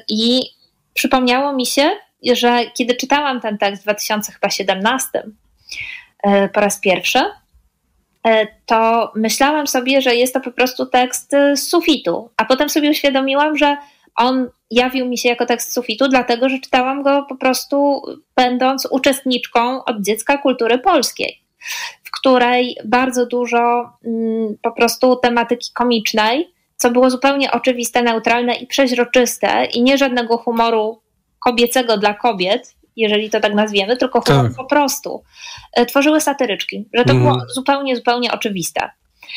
[0.08, 0.40] I
[0.94, 1.90] przypomniało mi się,
[2.32, 5.22] że kiedy czytałam ten tekst w 2017,
[6.26, 7.18] E, po raz pierwszy,
[8.26, 12.90] e, to myślałam sobie, że jest to po prostu tekst z sufitu, a potem sobie
[12.90, 13.76] uświadomiłam, że
[14.16, 18.02] on jawił mi się jako tekst sufitu, dlatego że czytałam go po prostu
[18.36, 21.40] będąc uczestniczką od dziecka kultury polskiej,
[22.04, 28.66] w której bardzo dużo mm, po prostu tematyki komicznej, co było zupełnie oczywiste, neutralne i
[28.66, 31.00] przeźroczyste i nie żadnego humoru
[31.38, 34.54] kobiecego dla kobiet, jeżeli to tak nazwiemy, tylko tak.
[34.56, 35.22] po prostu
[35.72, 37.22] e, tworzyły satyryczki, że to mm.
[37.22, 37.50] było mhm.
[37.50, 38.90] zupełnie, zupełnie oczywiste.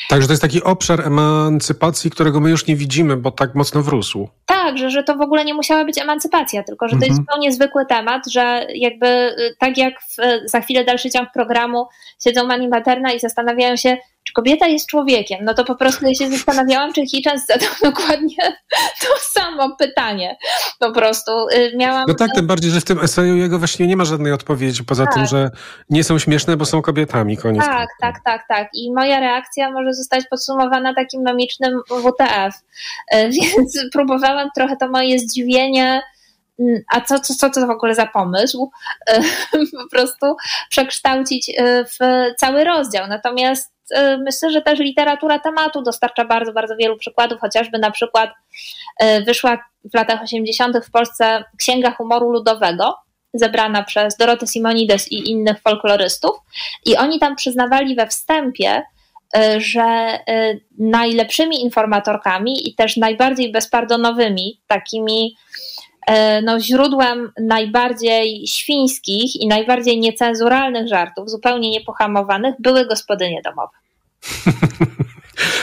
[0.09, 4.29] Także to jest taki obszar emancypacji, którego my już nie widzimy, bo tak mocno wrósł.
[4.45, 7.25] Tak, że, że to w ogóle nie musiała być emancypacja, tylko że to jest mhm.
[7.25, 11.87] zupełnie zwykły temat, że jakby y, tak jak w, za chwilę dalszy ciąg programu
[12.23, 13.97] siedzą Mani Materna i zastanawiają się,
[14.39, 15.45] kobieta jest człowiekiem?
[15.45, 18.57] No to po prostu ja się zastanawiałam, czy Hitchens zadał dokładnie
[19.01, 20.37] to samo pytanie.
[20.79, 22.05] Po prostu y, miałam...
[22.07, 25.05] No tak, tym bardziej, że w tym eseju jego właśnie nie ma żadnej odpowiedzi, poza
[25.05, 25.13] tak.
[25.13, 25.51] tym, że
[25.89, 27.65] nie są śmieszne, bo są kobietami, koniec.
[27.65, 28.69] Tak, tak, tak, tak.
[28.73, 32.55] I moja reakcja może zostać podsumowana takim memicznym WTF.
[33.15, 36.01] Y, więc próbowałam trochę to moje zdziwienie
[36.91, 38.71] a co, co, co to w ogóle za pomysł,
[39.09, 39.21] y,
[39.83, 40.35] po prostu
[40.69, 41.51] przekształcić
[41.85, 41.97] w
[42.37, 43.07] cały rozdział.
[43.07, 48.29] Natomiast E, myślę, że też literatura tematu dostarcza bardzo, bardzo wielu przykładów, chociażby na przykład
[48.99, 49.57] e, wyszła
[49.91, 50.77] w latach 80.
[50.85, 52.95] w Polsce Księga Humoru Ludowego,
[53.33, 56.35] zebrana przez Dorotę Simonides i innych folklorystów
[56.85, 58.83] i oni tam przyznawali we wstępie,
[59.37, 60.19] e, że
[60.77, 65.35] najlepszymi informatorkami i też najbardziej bezpardonowymi, takimi
[66.43, 73.77] no, źródłem najbardziej świńskich i najbardziej niecenzuralnych żartów, zupełnie niepohamowanych, były gospodynie domowe.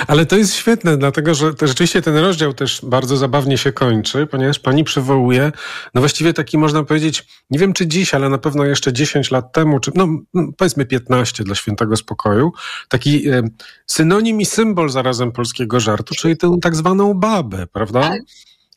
[0.06, 4.58] Ale to jest świetne, dlatego że rzeczywiście ten rozdział też bardzo zabawnie się kończy, ponieważ
[4.58, 5.52] pani przywołuje,
[5.94, 9.52] no właściwie taki można powiedzieć, nie wiem czy dziś, ale na pewno jeszcze 10 lat
[9.52, 10.08] temu, czy no
[10.56, 12.52] powiedzmy 15 dla świętego spokoju,
[12.88, 13.42] taki e,
[13.86, 18.12] synonim i symbol zarazem polskiego żartu, czyli tę tak zwaną babę, prawda?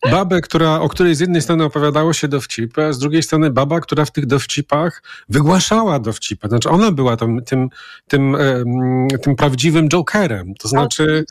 [0.03, 3.79] Babę, która, o której z jednej strony opowiadało się dowcipy, a z drugiej strony baba,
[3.79, 6.47] która w tych dowcipach wygłaszała dowcipy.
[6.47, 7.69] Znaczy ona była tam, tym,
[8.07, 8.37] tym,
[9.21, 10.53] tym prawdziwym jokerem.
[10.55, 11.25] To znaczy,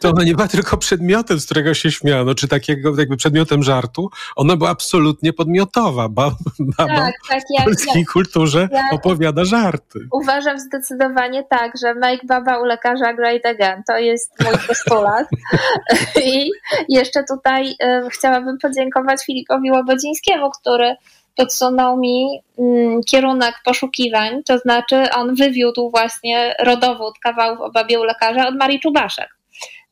[0.00, 4.10] to ona nie była tylko przedmiotem, z którego się śmiano, czy takiego jakby przedmiotem żartu.
[4.36, 6.08] Ona była absolutnie podmiotowa.
[6.08, 9.98] Baba, baba tak, tak, w polskiej kulturze opowiada żarty.
[10.12, 13.82] Uważam zdecydowanie tak, że make baba u lekarza great again.
[13.86, 15.28] To jest mój postulat.
[16.34, 16.50] I
[16.88, 20.96] jeszcze tutaj e, chciałabym podziękować Filipowi Łobodzińskiemu, który
[21.36, 28.04] podsunął mi mm, kierunek poszukiwań, to znaczy on wywiódł właśnie rodowód kawałów o babie u
[28.04, 29.28] lekarza od Marii Czubaszek.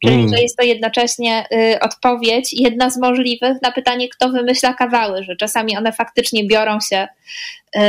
[0.05, 0.29] Czyli, mm.
[0.29, 5.37] że jest to jednocześnie y, odpowiedź, jedna z możliwych na pytanie, kto wymyśla kawały, że
[5.37, 7.09] czasami one faktycznie biorą się
[7.77, 7.81] y,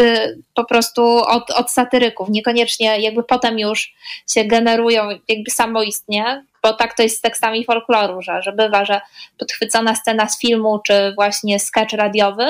[0.00, 3.94] y, po prostu od, od satyryków, niekoniecznie jakby potem już
[4.32, 9.00] się generują jakby samoistnie, bo tak to jest z tekstami folkloru, że, że bywa, że
[9.38, 12.44] podchwycona scena z filmu czy właśnie sketch radiowy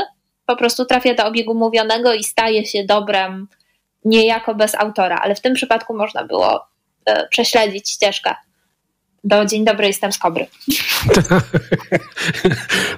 [0.46, 3.48] po prostu trafia do obiegu mówionego i staje się dobrem
[4.04, 6.66] niejako bez autora, ale w tym przypadku można było
[7.06, 8.34] e, prześledzić ścieżkę.
[9.24, 10.46] Do Dzień dobry, jestem z Kobry.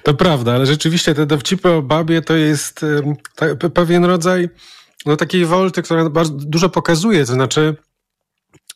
[0.02, 2.80] To prawda, ale rzeczywiście te dowcipy o babie to jest
[3.74, 4.48] pewien rodzaj
[5.06, 7.76] no, takiej wolty, która bardzo dużo pokazuje, to znaczy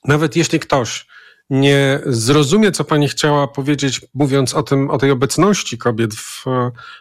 [0.05, 1.07] nawet jeśli ktoś
[1.51, 6.45] nie zrozumie, co pani chciała powiedzieć, mówiąc o tym, o tej obecności kobiet w,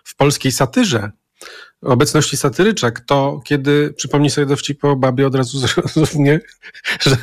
[0.03, 1.11] w polskiej satyrze,
[1.81, 5.59] obecności satyryczek, to kiedy przypomni sobie dowcip o babie, od razu
[5.93, 6.39] zrozumie,
[6.99, 7.15] że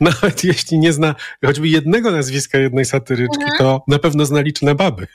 [0.00, 1.14] nawet jeśli nie zna
[1.44, 3.58] choćby jednego nazwiska jednej satyryczki, mhm.
[3.58, 5.06] to na pewno zna liczne baby.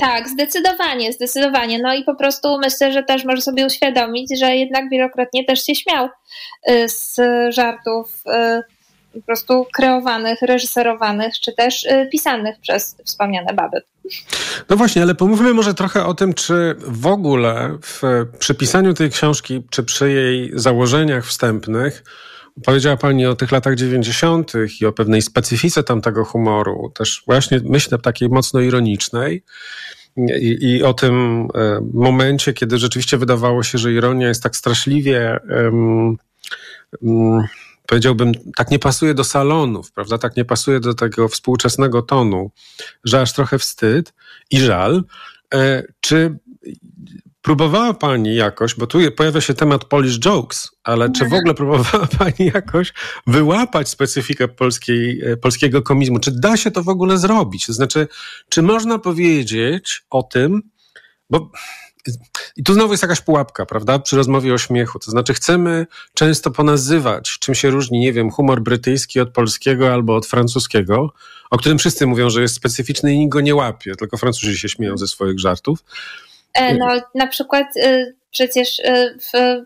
[0.00, 1.78] Tak, zdecydowanie, zdecydowanie.
[1.78, 5.74] No i po prostu myślę, że też może sobie uświadomić, że jednak wielokrotnie też się
[5.74, 6.08] śmiał
[6.70, 7.16] y, z
[7.48, 8.73] żartów y,
[9.14, 13.82] po prostu kreowanych, reżyserowanych, czy też y, pisanych przez wspomniane baby.
[14.68, 18.02] No właśnie, ale pomówmy może trochę o tym, czy w ogóle w
[18.38, 22.02] przypisaniu tej książki, czy przy jej założeniach wstępnych,
[22.64, 24.52] Powiedziała Pani o tych latach 90.
[24.80, 29.44] i o pewnej specyfice tamtego humoru, też właśnie myślę takiej mocno ironicznej.
[30.16, 35.40] I, I, o tym e, momencie, kiedy rzeczywiście wydawało się, że ironia jest tak straszliwie
[35.50, 36.16] um,
[37.86, 40.18] powiedziałbym, tak nie pasuje do salonów, prawda?
[40.18, 42.50] Tak nie pasuje do tego współczesnego tonu,
[43.04, 44.14] że aż trochę wstyd
[44.50, 45.04] i żal.
[45.54, 46.38] E, czy
[47.44, 51.40] próbowała Pani jakoś, bo tu pojawia się temat Polish jokes, ale czy w mhm.
[51.40, 52.92] ogóle próbowała Pani jakoś
[53.26, 56.18] wyłapać specyfikę polskiej, e, polskiego komizmu?
[56.18, 57.66] Czy da się to w ogóle zrobić?
[57.66, 58.08] To znaczy,
[58.48, 60.62] czy można powiedzieć o tym,
[61.30, 61.50] bo
[62.56, 64.98] i tu znowu jest jakaś pułapka, prawda, przy rozmowie o śmiechu.
[64.98, 70.16] To znaczy, chcemy często ponazywać, czym się różni, nie wiem, humor brytyjski od polskiego albo
[70.16, 71.12] od francuskiego,
[71.50, 74.68] o którym wszyscy mówią, że jest specyficzny i nikt go nie łapie, tylko Francuzi się
[74.68, 75.84] śmieją ze swoich żartów.
[76.54, 79.62] E, no, na przykład y, przecież y, w,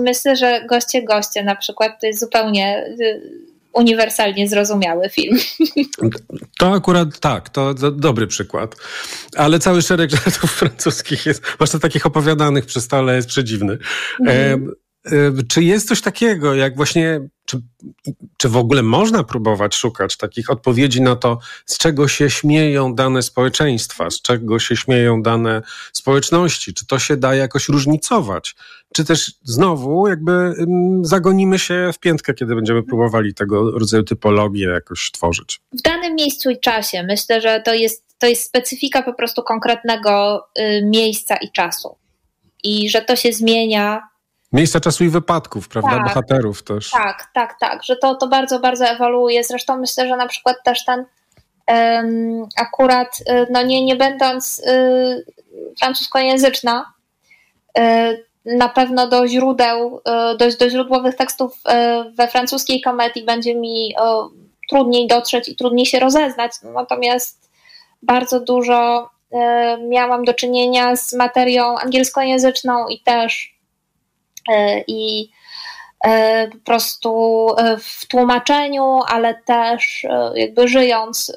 [0.00, 5.38] myślę, że goście goście na przykład to jest zupełnie y, uniwersalnie zrozumiały film.
[6.58, 8.76] To akurat tak, to, dobry przykład.
[9.36, 13.78] Ale cały szereg żartów francuskich jest, zwłaszcza takich opowiadanych przy stole, jest przedziwny.
[14.20, 14.70] Mhm.
[15.48, 17.60] Czy jest coś takiego, jak właśnie, czy,
[18.36, 23.22] czy w ogóle można próbować szukać takich odpowiedzi na to, z czego się śmieją dane
[23.22, 26.74] społeczeństwa, z czego się śmieją dane społeczności?
[26.74, 28.54] Czy to się da jakoś różnicować?
[28.94, 30.54] Czy też znowu jakby
[31.02, 35.60] zagonimy się w piętkę, kiedy będziemy próbowali tego rodzaju typologię jakoś tworzyć?
[35.72, 40.44] W danym miejscu i czasie myślę, że to jest, to jest specyfika po prostu konkretnego
[40.58, 41.96] y, miejsca i czasu.
[42.64, 44.09] I że to się zmienia
[44.52, 45.90] Miejsca czasu i wypadków, prawda?
[45.90, 46.90] Tak, Bohaterów też.
[46.90, 49.44] Tak, tak, tak, że to, to bardzo, bardzo ewoluuje.
[49.44, 51.04] Zresztą myślę, że na przykład też ten
[51.68, 55.24] um, akurat, y, no nie, nie będąc y,
[55.78, 56.92] francuskojęzyczna,
[57.78, 60.00] y, na pewno do źródeł,
[60.34, 63.94] y, do, do źródłowych tekstów y, we francuskiej komedii będzie mi
[64.70, 66.52] trudniej dotrzeć i trudniej się rozeznać.
[66.74, 67.50] Natomiast
[68.02, 69.10] bardzo dużo
[69.88, 73.49] miałam do czynienia z materią angielskojęzyczną i też
[74.86, 75.30] i
[76.04, 81.32] e, po prostu e, w tłumaczeniu, ale też jakby żyjąc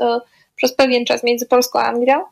[0.56, 2.24] przez pewien czas między Polską a Anglią,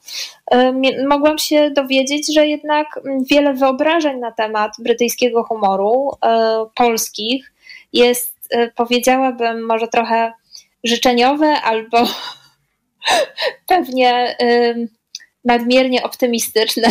[1.08, 2.88] mogłam się dowiedzieć, że jednak
[3.32, 6.12] wiele wyobrażeń na temat brytyjskiego humoru
[6.76, 7.54] polskich
[7.94, 10.34] jest, powiedziałabym, może trochę
[10.84, 11.98] życzeniowe albo
[13.67, 14.38] pewnie
[15.46, 16.88] nadmiernie optymistyczne,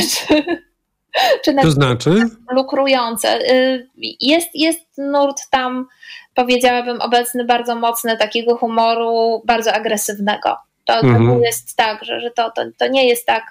[1.45, 2.11] czy to znaczy?
[2.51, 3.53] lukrujące.
[3.53, 3.89] Y,
[4.21, 5.87] jest, jest nurt tam,
[6.35, 10.57] powiedziałabym, obecny bardzo mocny takiego humoru, bardzo agresywnego.
[10.85, 11.29] To, mhm.
[11.29, 13.45] to jest tak, że, że to, to, to nie jest tak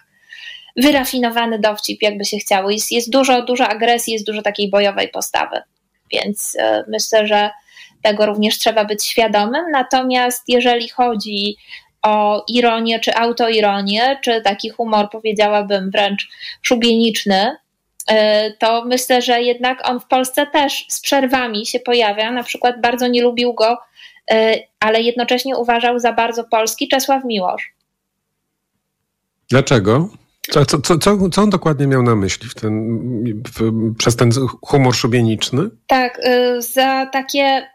[0.77, 2.69] wyrafinowany dowcip, jakby się chciało.
[2.69, 5.61] Jest, jest dużo, dużo agresji, jest dużo takiej bojowej postawy.
[6.11, 7.49] Więc y, myślę, że
[8.01, 9.71] tego również trzeba być świadomym.
[9.71, 11.55] Natomiast jeżeli chodzi
[12.01, 16.27] o ironię czy autoironię, czy taki humor, powiedziałabym wręcz
[16.61, 17.55] szubieniczny,
[18.07, 22.31] e, to myślę, że jednak on w Polsce też z przerwami się pojawia.
[22.31, 23.77] Na przykład bardzo nie lubił go,
[24.31, 27.73] e, ale jednocześnie uważał za bardzo polski Czesław Miłosz.
[29.49, 30.09] Dlaczego?
[30.49, 33.01] Co, co, co, co on dokładnie miał na myśli w ten,
[33.57, 34.31] w, przez ten
[34.61, 35.69] humor szubieniczny?
[35.87, 37.69] Tak, e, za takie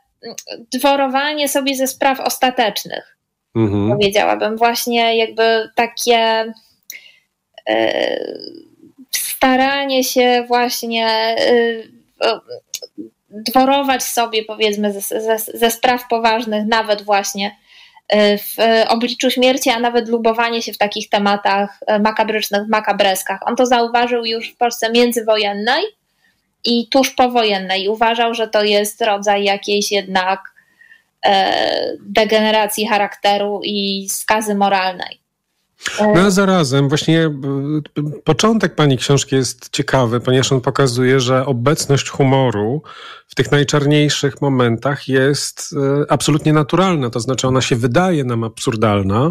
[0.72, 3.14] dworowanie sobie ze spraw ostatecznych
[3.57, 3.90] mhm.
[3.90, 4.57] powiedziałabym.
[4.57, 6.53] Właśnie jakby takie
[7.69, 8.19] e,
[9.11, 11.07] staranie się właśnie
[11.38, 12.40] e,
[13.31, 17.57] dworować sobie powiedzmy ze, ze, ze spraw poważnych, nawet właśnie
[18.09, 18.57] e, w
[18.88, 23.40] obliczu śmierci, a nawet lubowanie się w takich tematach makabrycznych, makabreskach.
[23.46, 25.85] On to zauważył już w Polsce międzywojennej
[26.65, 27.88] i tuż powojennej.
[27.88, 30.54] Uważał, że to jest rodzaj jakiejś jednak
[32.00, 35.25] degeneracji charakteru i skazy moralnej.
[36.00, 37.31] No a zarazem właśnie
[38.25, 42.83] początek pani książki jest ciekawy, ponieważ on pokazuje, że obecność humoru
[43.29, 45.75] w tych najczarniejszych momentach jest
[46.08, 47.10] absolutnie naturalna.
[47.10, 49.31] To znaczy ona się wydaje nam absurdalna,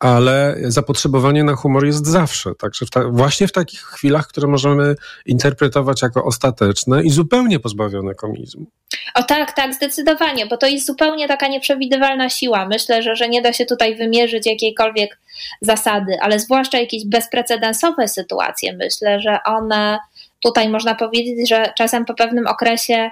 [0.00, 2.54] ale zapotrzebowanie na humor jest zawsze.
[2.54, 4.94] Także w ta, właśnie w takich chwilach, które możemy
[5.26, 8.66] interpretować jako ostateczne i zupełnie pozbawione komizmu.
[9.14, 12.66] O tak, tak, zdecydowanie, bo to jest zupełnie taka nieprzewidywalna siła.
[12.66, 15.18] Myślę, że, że nie da się tutaj wymierzyć jakiejkolwiek
[15.60, 18.76] zasady, ale zwłaszcza jakieś bezprecedensowe sytuacje.
[18.76, 19.98] Myślę, że one
[20.42, 23.10] tutaj można powiedzieć, że czasem po pewnym okresie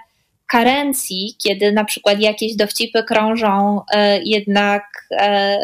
[0.49, 5.59] karencji, kiedy na przykład jakieś dowcipy krążą e, jednak e,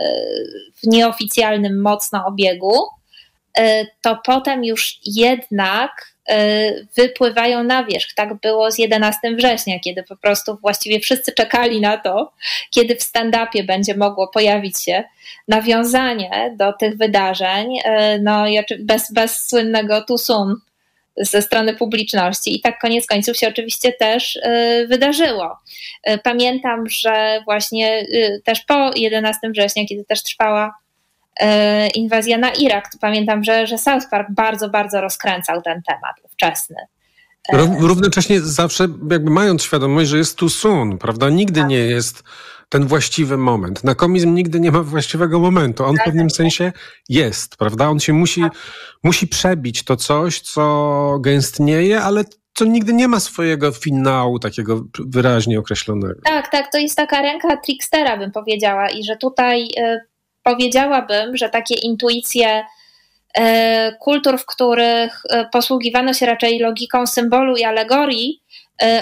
[0.82, 2.74] w nieoficjalnym mocno obiegu,
[3.58, 6.14] e, to potem już jednak
[6.96, 8.14] wypływają na wierzch.
[8.14, 12.32] Tak było z 11 września, kiedy po prostu właściwie wszyscy czekali na to,
[12.70, 15.04] kiedy w stand-upie będzie mogło pojawić się
[15.48, 17.78] nawiązanie do tych wydarzeń.
[18.22, 18.44] No,
[18.78, 20.56] bez, bez słynnego soon
[21.16, 22.56] ze strony publiczności.
[22.56, 25.58] I tak koniec końców się oczywiście też y, wydarzyło.
[26.10, 30.74] Y, pamiętam, że właśnie y, też po 11 września, kiedy też trwała
[31.94, 36.76] inwazja na Irak, to pamiętam, że, że South Park bardzo, bardzo rozkręcał ten temat ówczesny.
[37.78, 41.30] Równocześnie zawsze jakby mając świadomość, że jest too soon, prawda?
[41.30, 41.68] Nigdy tak.
[41.68, 42.22] nie jest
[42.74, 43.84] ten właściwy moment.
[43.84, 45.84] Na komizm nigdy nie ma właściwego momentu.
[45.84, 46.72] On w pewnym sensie
[47.08, 47.88] jest, prawda?
[47.88, 48.42] On się musi,
[49.02, 55.58] musi przebić to coś, co gęstnieje, ale co nigdy nie ma swojego finału takiego wyraźnie
[55.58, 56.20] określonego.
[56.24, 60.00] Tak, tak, to jest taka ręka trickstera, bym powiedziała, i że tutaj y,
[60.42, 62.64] powiedziałabym, że takie intuicje
[63.38, 63.42] y,
[64.00, 68.42] kultur, w których y, posługiwano się raczej logiką symbolu i alegorii,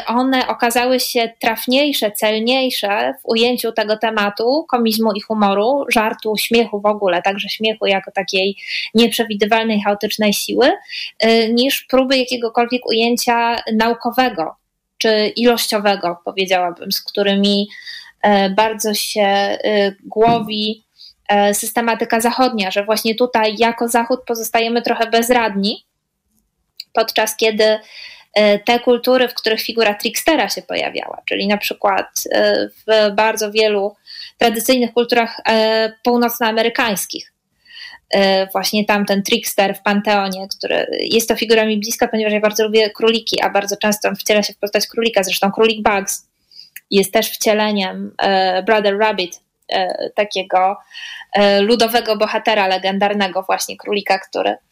[0.06, 6.86] one okazały się trafniejsze, celniejsze w ujęciu tego tematu komizmu i humoru, żartu, śmiechu w
[6.86, 8.56] ogóle, także śmiechu jako takiej
[8.94, 10.72] nieprzewidywalnej, chaotycznej siły,
[11.24, 14.56] y, niż próby jakiegokolwiek ujęcia naukowego
[14.98, 17.68] czy ilościowego, powiedziałabym, z którymi
[18.26, 19.58] y, bardzo się
[20.04, 20.84] głowi
[21.52, 25.84] systematyka zachodnia, że właśnie tutaj jako Zachód pozostajemy trochę bezradni,
[26.92, 27.78] podczas kiedy E,
[28.64, 33.96] te kultury, w których figura trickstera się pojawiała, czyli na przykład e, w bardzo wielu
[34.38, 37.32] tradycyjnych kulturach e, północnoamerykańskich.
[38.52, 42.64] Właśnie tam ten trickster w Panteonie, który jest to figura mi bliska, ponieważ ja bardzo
[42.64, 45.22] lubię króliki, a bardzo często on wciela się w postać królika.
[45.22, 46.28] Zresztą królik Bugs
[46.90, 48.14] jest też wcieleniem
[48.66, 49.40] Brother Rabbit,
[50.14, 50.76] takiego
[51.60, 54.56] ludowego bohatera legendarnego, właśnie królika, który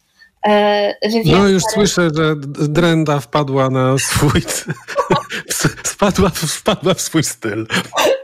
[1.25, 2.35] no już słyszę, że
[2.69, 4.41] Drenda wpadła na swój...
[5.83, 7.67] spadła, wpadła w swój styl.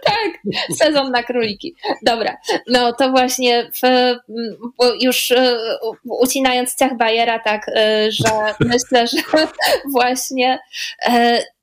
[0.04, 1.76] tak, sezon na króliki.
[2.02, 2.38] Dobra,
[2.68, 3.82] no to właśnie w,
[5.02, 5.58] już e,
[6.04, 9.48] ucinając ciach Bajera, tak, e, że myślę, że
[9.92, 10.60] właśnie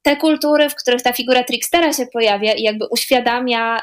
[0.02, 3.80] te kultury, w których ta figura trickstera się pojawia i jakby uświadamia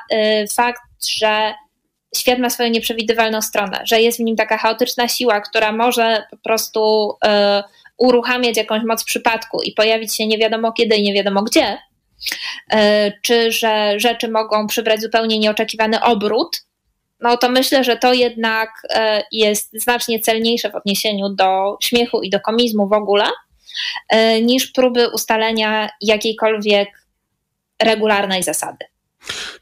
[0.55, 1.53] fakt, że
[2.15, 6.37] świat ma swoją nieprzewidywalną stronę, że jest w nim taka chaotyczna siła, która może po
[6.37, 7.63] prostu y,
[7.97, 11.77] uruchamiać jakąś moc przypadku i pojawić się nie wiadomo kiedy i nie wiadomo gdzie,
[12.73, 12.77] y,
[13.21, 16.61] czy że rzeczy mogą przybrać zupełnie nieoczekiwany obrót,
[17.19, 18.97] no to myślę, że to jednak y,
[19.31, 23.25] jest znacznie celniejsze w odniesieniu do śmiechu i do komizmu w ogóle,
[24.41, 26.89] niż próby ustalenia jakiejkolwiek
[27.83, 28.90] regularnej zasady.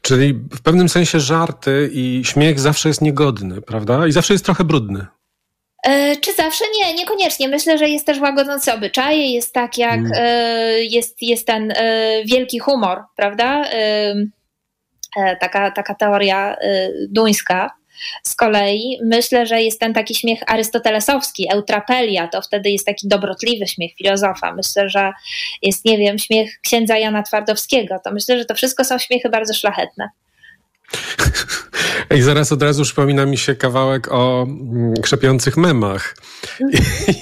[0.02, 4.06] Czyli w pewnym sensie żarty i śmiech zawsze jest niegodny, prawda?
[4.06, 5.06] I zawsze jest trochę brudny.
[5.86, 6.64] E, czy zawsze?
[6.78, 7.48] Nie, niekoniecznie.
[7.48, 10.12] Myślę, że jest też łagodzący obyczaje, jest tak jak mm.
[10.14, 11.74] e, jest, jest ten e,
[12.24, 13.64] wielki humor, prawda?
[15.40, 16.56] Taka, taka teoria
[17.08, 17.70] duńska,
[18.22, 23.66] z kolei myślę, że jest ten taki śmiech arystotelesowski, eutrapelia, to wtedy jest taki dobrotliwy
[23.66, 24.54] śmiech filozofa.
[24.54, 25.12] Myślę, że
[25.62, 27.96] jest, nie wiem, śmiech księdza Jana Twardowskiego.
[28.04, 30.08] To myślę, że to wszystko są śmiechy bardzo szlachetne.
[32.16, 36.16] I zaraz od razu przypomina mi się kawałek o mm, krzepiących memach.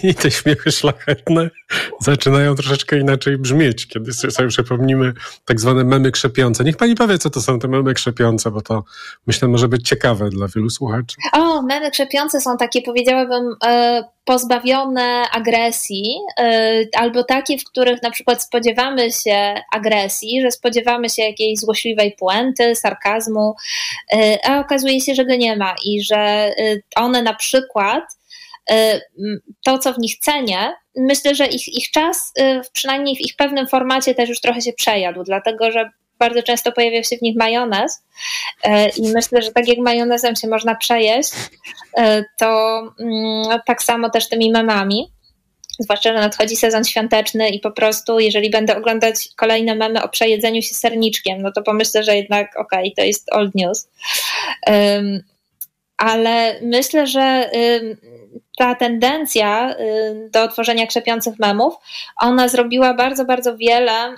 [0.02, 1.50] I, te śmiechy szlachetne
[2.00, 5.12] zaczynają troszeczkę inaczej brzmieć, kiedy sobie przypomnimy
[5.44, 6.64] tak zwane memy krzepiące.
[6.64, 8.84] Niech pani powie, co to są te memy krzepiące, bo to
[9.26, 11.16] myślę może być ciekawe dla wielu słuchaczy.
[11.32, 18.10] O, memy krzepiące są takie, powiedziałabym, e, pozbawione agresji, y, albo takie, w których na
[18.10, 23.54] przykład spodziewamy się agresji, że spodziewamy się jakiejś złośliwej puenty, sarkazmu,
[24.14, 28.04] y, a okazuje się, że go nie ma i że y, one na przykład
[29.64, 32.32] to, co w nich cenię, myślę, że ich, ich czas,
[32.72, 37.04] przynajmniej w ich pewnym formacie, też już trochę się przejadł, dlatego że bardzo często pojawiał
[37.04, 38.02] się w nich majonez
[38.64, 41.30] e, i myślę, że tak jak majonezem się można przejeść,
[41.98, 45.12] e, to mm, tak samo też tymi memami.
[45.80, 50.62] Zwłaszcza, że nadchodzi sezon świąteczny i po prostu, jeżeli będę oglądać kolejne memy o przejedzeniu
[50.62, 53.88] się serniczkiem, no to pomyślę, że jednak okej, okay, to jest old news.
[54.66, 55.22] Um,
[55.96, 57.50] ale myślę, że
[58.58, 59.74] ta tendencja
[60.30, 61.74] do tworzenia krzepiących memów,
[62.20, 64.14] ona zrobiła bardzo, bardzo wiele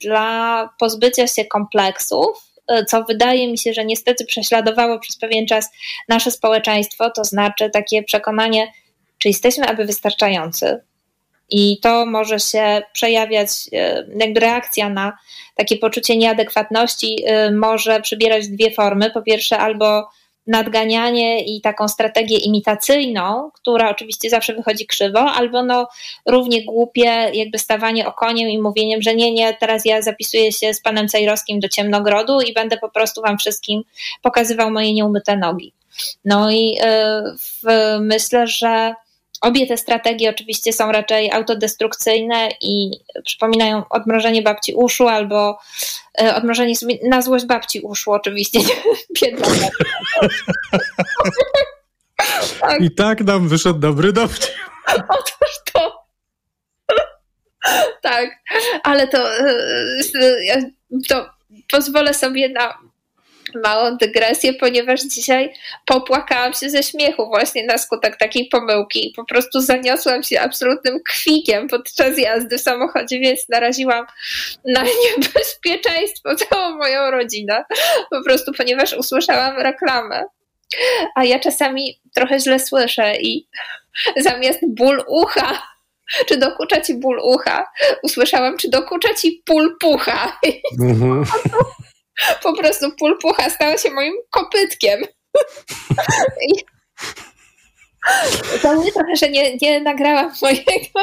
[0.00, 2.54] dla pozbycia się kompleksów,
[2.88, 5.70] co wydaje mi się, że niestety prześladowało przez pewien czas
[6.08, 8.72] nasze społeczeństwo, to znaczy takie przekonanie,
[9.18, 10.80] czy jesteśmy aby wystarczający.
[11.50, 13.50] I to może się przejawiać,
[14.16, 15.18] jakby reakcja na
[15.54, 19.10] takie poczucie nieadekwatności może przybierać dwie formy.
[19.10, 20.08] Po pierwsze, albo
[20.46, 25.88] nadganianie i taką strategię imitacyjną, która oczywiście zawsze wychodzi krzywo, albo no
[26.26, 30.80] równie głupie jakby stawanie okoniem i mówieniem, że nie, nie, teraz ja zapisuję się z
[30.80, 33.82] panem Cejrowskim do ciemnogrodu i będę po prostu wam wszystkim
[34.22, 35.72] pokazywał moje nieumyte nogi.
[36.24, 36.78] No i
[37.64, 38.94] yy, myślę, że
[39.44, 42.90] Obie te strategie oczywiście są raczej autodestrukcyjne i
[43.24, 45.58] przypominają odmrożenie babci uszu albo
[46.20, 48.58] e, odmrożenie sobie na złość babci uszu, oczywiście.
[49.22, 49.46] Biedna
[52.60, 52.80] tak.
[52.80, 54.54] I tak nam wyszedł dobry dowcip.
[55.08, 56.04] Otóż to.
[58.02, 58.30] tak,
[58.82, 60.70] ale to, e,
[61.08, 61.30] to
[61.70, 62.78] pozwolę sobie na
[63.62, 65.52] małą dygresję, ponieważ dzisiaj
[65.86, 71.00] popłakałam się ze śmiechu właśnie na skutek takiej pomyłki i po prostu zaniosłam się absolutnym
[71.08, 74.06] kwikiem podczas jazdy w samochodzie, więc naraziłam
[74.64, 77.64] na niebezpieczeństwo całą moją rodzinę,
[78.10, 80.24] po prostu ponieważ usłyszałam reklamę.
[81.14, 83.48] A ja czasami trochę źle słyszę i
[84.26, 85.62] zamiast ból ucha,
[86.28, 87.66] czy dokucza ci ból ucha,
[88.02, 90.38] usłyszałam, czy dokucza ci pól pucha.
[90.80, 91.24] Mhm.
[92.42, 95.00] Po prostu pulpucha stała się moim kopytkiem.
[98.62, 101.00] To mnie trochę, że nie, nie nagrałam mojego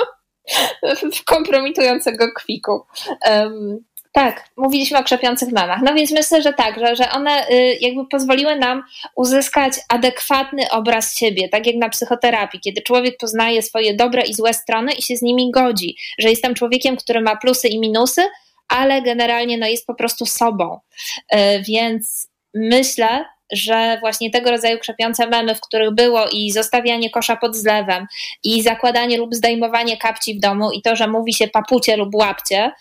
[1.25, 2.85] kompromitującego kwiku.
[3.29, 5.79] Um, tak, mówiliśmy o krzepiących mamach.
[5.83, 8.83] No więc myślę, że tak, że, że one y, jakby pozwoliły nam
[9.15, 14.53] uzyskać adekwatny obraz siebie, tak jak na psychoterapii, kiedy człowiek poznaje swoje dobre i złe
[14.53, 18.21] strony i się z nimi godzi, że jestem człowiekiem, który ma plusy i minusy,
[18.71, 20.79] ale generalnie no, jest po prostu sobą.
[21.29, 27.35] E, więc myślę, że właśnie tego rodzaju krzepiące memy, w których było i zostawianie kosza
[27.35, 28.07] pod zlewem,
[28.43, 32.71] i zakładanie lub zdejmowanie kapci w domu, i to, że mówi się papucie lub łapcie,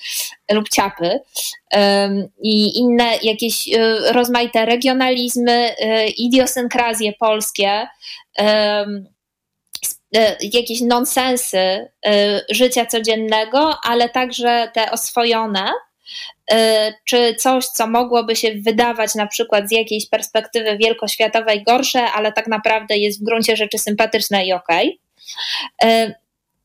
[0.52, 1.20] lub ciapy,
[2.42, 7.86] i inne jakieś e, rozmaite regionalizmy, e, idiosynkrazje polskie,
[10.52, 15.70] jakieś nonsensy e, życia codziennego, ale także te oswojone,
[16.52, 22.32] e, czy coś, co mogłoby się wydawać na przykład z jakiejś perspektywy wielkoświatowej gorsze, ale
[22.32, 25.00] tak naprawdę jest w gruncie rzeczy sympatyczne i okej.
[25.78, 26.14] Okay.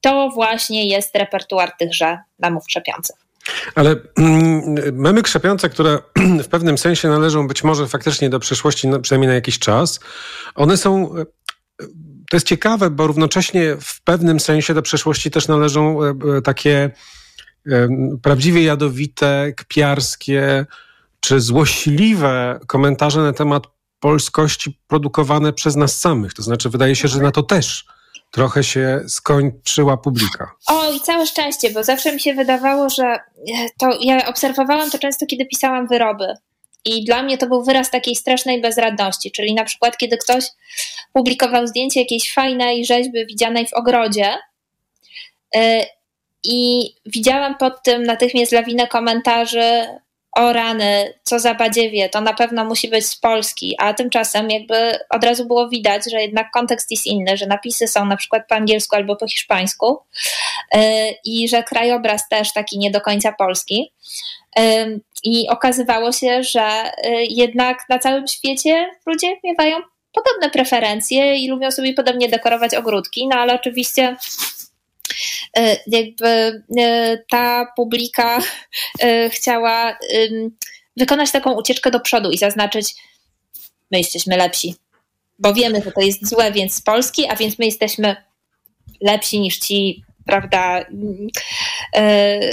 [0.02, 3.16] To właśnie jest repertuar tychże memów krzepiących.
[3.76, 6.00] Ale mm, memy krzepiące, które
[6.46, 10.00] w pewnym sensie należą być może faktycznie do przyszłości, przynajmniej na jakiś czas,
[10.56, 11.16] one są
[12.30, 16.92] to jest ciekawe, bo równocześnie w pewnym sensie do przeszłości też należą e, e, takie
[17.72, 17.88] e,
[18.22, 20.66] prawdziwie jadowite, kpiarskie
[21.20, 23.64] czy złośliwe komentarze na temat
[24.00, 26.34] polskości produkowane przez nas samych.
[26.34, 27.86] To znaczy, wydaje się, że na to też
[28.32, 30.52] trochę się skończyła publika.
[30.68, 33.20] O, i całe szczęście, bo zawsze mi się wydawało, że
[33.78, 36.26] to ja obserwowałam to często, kiedy pisałam wyroby.
[36.86, 40.46] I dla mnie to był wyraz takiej strasznej bezradności, czyli na przykład, kiedy ktoś
[41.14, 44.34] publikował zdjęcie jakiejś fajnej rzeźby widzianej w ogrodzie
[45.56, 45.86] y,
[46.44, 49.88] i widziałam pod tym natychmiast lawinę komentarzy
[50.36, 55.00] o rany, co za badziewie, to na pewno musi być z Polski, a tymczasem jakby
[55.10, 58.56] od razu było widać, że jednak kontekst jest inny, że napisy są na przykład po
[58.56, 59.98] angielsku albo po hiszpańsku
[60.76, 60.80] y,
[61.26, 63.92] i że krajobraz też taki nie do końca polski.
[65.24, 69.78] I okazywało się, że y, jednak na całym świecie ludzie miewają
[70.14, 74.18] podobne preferencje i lubią sobie podobnie dekorować ogródki, no ale oczywiście
[75.58, 76.28] y, jakby
[76.80, 78.40] y, ta publika
[79.30, 79.98] chciała
[80.98, 82.96] wykonać taką ucieczkę do przodu i zaznaczyć,
[83.92, 84.76] my jesteśmy lepsi,
[85.40, 88.16] bo wiemy, że to jest złe, więc z Polski, a więc my jesteśmy
[89.02, 90.86] lepsi niż ci, prawda,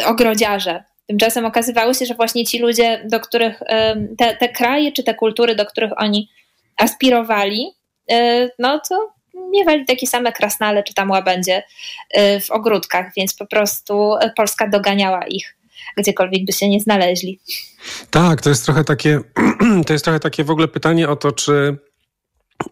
[0.07, 0.84] ogrodziarze.
[1.12, 3.62] Tymczasem okazywało się, że właśnie ci ludzie, do których
[4.18, 6.28] te, te kraje czy te kultury, do których oni
[6.76, 7.70] aspirowali,
[8.10, 9.12] e, no to
[9.52, 11.62] miewali takie same krasnale czy tam łabędzie
[12.10, 15.56] e, w ogródkach, więc po prostu Polska doganiała ich
[15.96, 17.40] gdziekolwiek by się nie znaleźli.
[18.10, 19.20] Tak, to jest trochę takie,
[19.86, 21.76] to jest trochę takie w ogóle pytanie o to, czy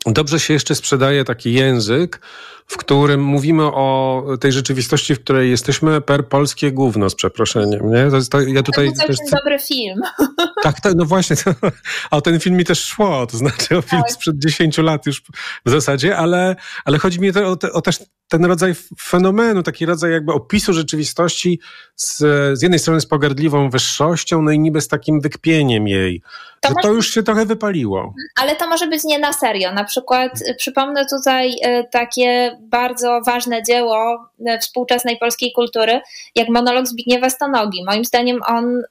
[0.07, 2.21] dobrze się jeszcze sprzedaje taki język,
[2.71, 7.93] w którym mówimy o tej rzeczywistości, w której jesteśmy per polskie gówno, z przeproszeniem.
[7.93, 8.11] Nie?
[8.11, 10.01] To jest to, ja tutaj to jest dobry film.
[10.63, 11.37] Tak, tak, no właśnie.
[12.11, 14.13] A ten film mi też szło, to znaczy o film tak.
[14.13, 15.23] sprzed 10 lat już
[15.67, 17.99] w zasadzie, ale, ale chodzi mi o, o, o też
[18.31, 21.61] ten rodzaj fenomenu, taki rodzaj jakby opisu rzeczywistości
[21.97, 22.19] z,
[22.59, 26.23] z jednej strony z pogardliwą wyższością, no i niby z takim wykpieniem jej.
[26.61, 28.15] To, że to już się trochę wypaliło.
[28.41, 29.73] Ale to może być nie na serio.
[29.73, 36.01] Na przykład y, przypomnę tutaj y, takie bardzo ważne dzieło y, współczesnej polskiej kultury,
[36.35, 37.85] jak monolog Zbigniewa Stanogi.
[37.85, 38.83] Moim zdaniem on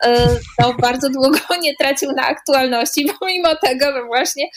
[0.62, 4.50] to bardzo długo nie tracił na aktualności, pomimo tego, że właśnie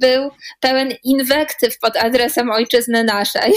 [0.00, 0.30] był
[0.60, 3.52] pełen inwektyw pod adresem ojczyzny naszej.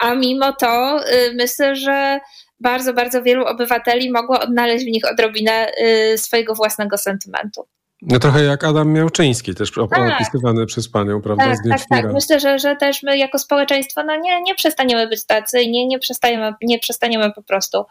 [0.00, 1.00] A mimo to
[1.34, 2.20] myślę, że
[2.60, 5.72] bardzo, bardzo wielu obywateli mogło odnaleźć w nich odrobinę
[6.16, 7.66] swojego własnego sentymentu.
[8.06, 10.14] No trochę jak Adam Miałczyński, też tak.
[10.20, 11.44] opisywany przez panią, prawda?
[11.44, 12.12] Tak, tak, tak.
[12.12, 15.86] Myślę, że, że też my jako społeczeństwo no nie, nie przestaniemy być tacy i nie,
[15.86, 17.84] nie, przestajemy, nie przestaniemy po prostu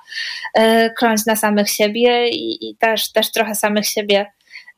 [0.60, 0.62] y,
[0.98, 4.26] kląć na samych siebie i, i też, też trochę samych siebie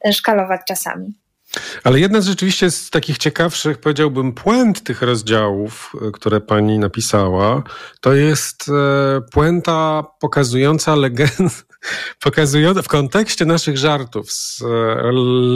[0.06, 1.14] e, szkalować czasami.
[1.84, 7.64] Ale jedna z rzeczywiście z takich ciekawszych, powiedziałbym, puent tych rozdziałów, e, które pani napisała,
[8.02, 8.72] to jest
[9.32, 11.50] puenta pokazująca legendę,
[12.24, 14.66] pokazująca w kontekście naszych żartów z e,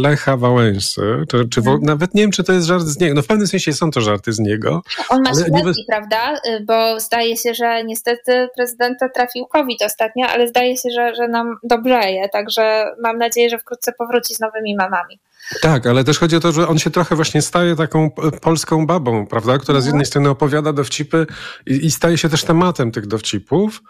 [0.01, 1.01] Lecha Wałęsy,
[1.32, 1.86] czy, czy w, mhm.
[1.86, 4.01] nawet nie wiem, czy to jest żart z niego, no w pewnym sensie są to
[4.01, 4.82] żarty z niego.
[5.09, 5.73] On ma śledzi, nie...
[5.88, 6.36] prawda?
[6.47, 11.27] Y, bo zdaje się, że niestety prezydenta trafił COVID ostatnio, ale zdaje się, że, że
[11.27, 15.19] nam dobleje, także mam nadzieję, że wkrótce powróci z nowymi mamami.
[15.61, 18.09] Tak, ale też chodzi o to, że on się trochę właśnie staje taką
[18.41, 19.57] polską babą, prawda?
[19.57, 21.27] Która z jednej strony opowiada dowcipy
[21.65, 23.82] i, i staje się też tematem tych dowcipów.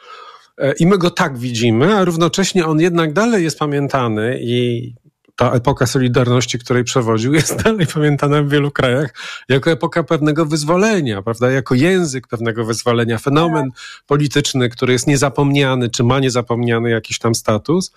[0.60, 4.93] E, I my go tak widzimy, a równocześnie on jednak dalej jest pamiętany i
[5.36, 9.14] ta epoka Solidarności, której przewodził, jest dalej pamiętana w wielu krajach
[9.49, 11.51] jako epoka pewnego wyzwolenia, prawda?
[11.51, 13.70] Jako język pewnego wyzwolenia, fenomen
[14.07, 17.91] polityczny, który jest niezapomniany, czy ma niezapomniany jakiś tam status.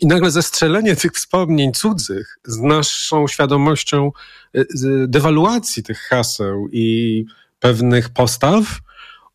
[0.00, 4.12] I nagle zestrzelenie tych wspomnień cudzych z naszą świadomością
[4.54, 4.64] e,
[5.06, 7.24] dewaluacji tych haseł i
[7.60, 8.64] pewnych postaw,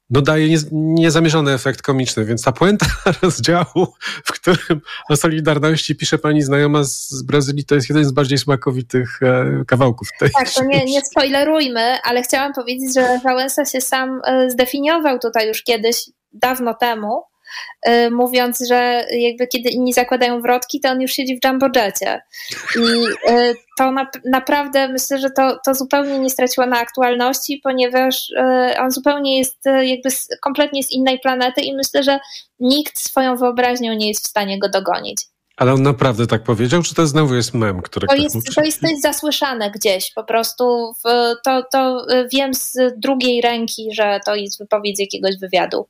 [0.10, 2.86] no daje niezamierzony efekt komiczny, więc ta puenta
[3.22, 3.93] rozdziału,
[4.26, 9.20] w którym o Solidarności pisze pani znajoma z Brazylii, to jest jeden z bardziej smakowitych
[9.22, 14.22] e, kawałków tej Tak, to nie, nie spoilerujmy, ale chciałam powiedzieć, że Wałęsa się sam
[14.26, 17.24] e, zdefiniował tutaj już kiedyś, dawno temu,
[18.12, 22.22] mówiąc, że jakby kiedy inni zakładają wrotki, to on już siedzi w jumbojetie.
[22.76, 28.30] I y, to na, naprawdę myślę, że to, to zupełnie nie straciło na aktualności, ponieważ
[28.30, 30.10] y, on zupełnie jest jakby
[30.41, 32.20] kompletnie z innej planety i myślę, że
[32.60, 35.22] nikt swoją wyobraźnią nie jest w stanie go dogonić.
[35.58, 38.82] Ale on naprawdę tak powiedział, czy to znowu jest mem, który to jest, to jest,
[38.82, 44.36] to jest zasłyszane gdzieś, po prostu w, to, to wiem z drugiej ręki, że to
[44.36, 45.88] jest wypowiedź jakiegoś wywiadu.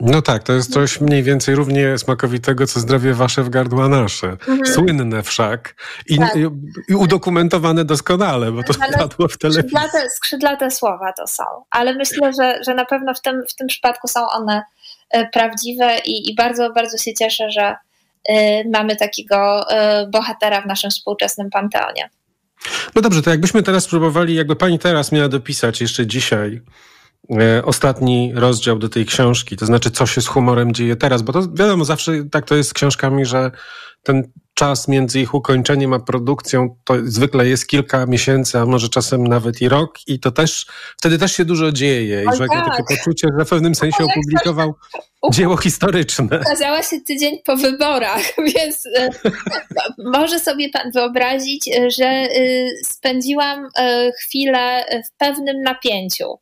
[0.00, 4.26] No tak, to jest coś mniej więcej równie smakowitego, co zdrowie wasze w gardła nasze.
[4.26, 4.66] Mhm.
[4.66, 5.74] Słynne wszak
[6.06, 6.36] i, tak.
[6.88, 9.70] i, udokumentowane doskonale, bo to Ale padło w telewizji.
[9.70, 13.66] Skrzydlate, skrzydlate słowa to są, ale myślę, że, że na pewno w tym, w tym
[13.66, 14.62] przypadku są one
[15.10, 17.76] e, prawdziwe i, i bardzo, bardzo się cieszę, że
[18.30, 18.34] y,
[18.72, 19.66] mamy takiego
[20.02, 22.10] y, bohatera w naszym współczesnym panteonie.
[22.94, 26.60] No dobrze, to jakbyśmy teraz spróbowali, jakby pani teraz miała dopisać jeszcze dzisiaj
[27.64, 31.42] ostatni rozdział do tej książki, to znaczy co się z humorem dzieje teraz, bo to
[31.52, 33.50] wiadomo, zawsze tak to jest z książkami, że
[34.02, 39.26] ten czas między ich ukończeniem a produkcją to zwykle jest kilka miesięcy, a może czasem
[39.26, 40.66] nawet i rok i to też,
[40.98, 42.66] wtedy też się dużo dzieje i że tak.
[42.66, 44.74] takie poczucie, że w pewnym sensie opublikował
[45.30, 46.40] dzieło historyczne.
[46.40, 48.22] Okazała się tydzień po wyborach,
[48.54, 49.10] więc e,
[49.98, 52.28] może sobie pan wyobrazić, że e,
[52.84, 53.68] spędziłam
[54.22, 56.38] chwilę w pewnym napięciu.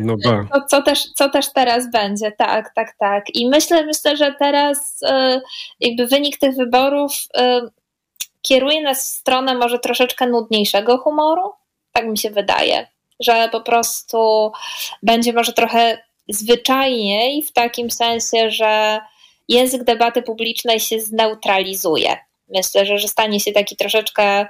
[0.00, 0.44] No ba.
[0.52, 3.24] Co, co, też, co też teraz będzie, tak, tak, tak.
[3.34, 5.40] I myślę, myślę, że teraz e,
[5.80, 7.60] jakby wynik tych wyborów e,
[8.42, 11.52] kieruje nas w stronę może troszeczkę nudniejszego humoru,
[11.92, 12.86] tak mi się wydaje,
[13.20, 14.52] że po prostu
[15.02, 19.00] będzie może trochę zwyczajniej w takim sensie, że
[19.48, 22.16] język debaty publicznej się zneutralizuje.
[22.48, 24.46] Myślę, że, że stanie się taki troszeczkę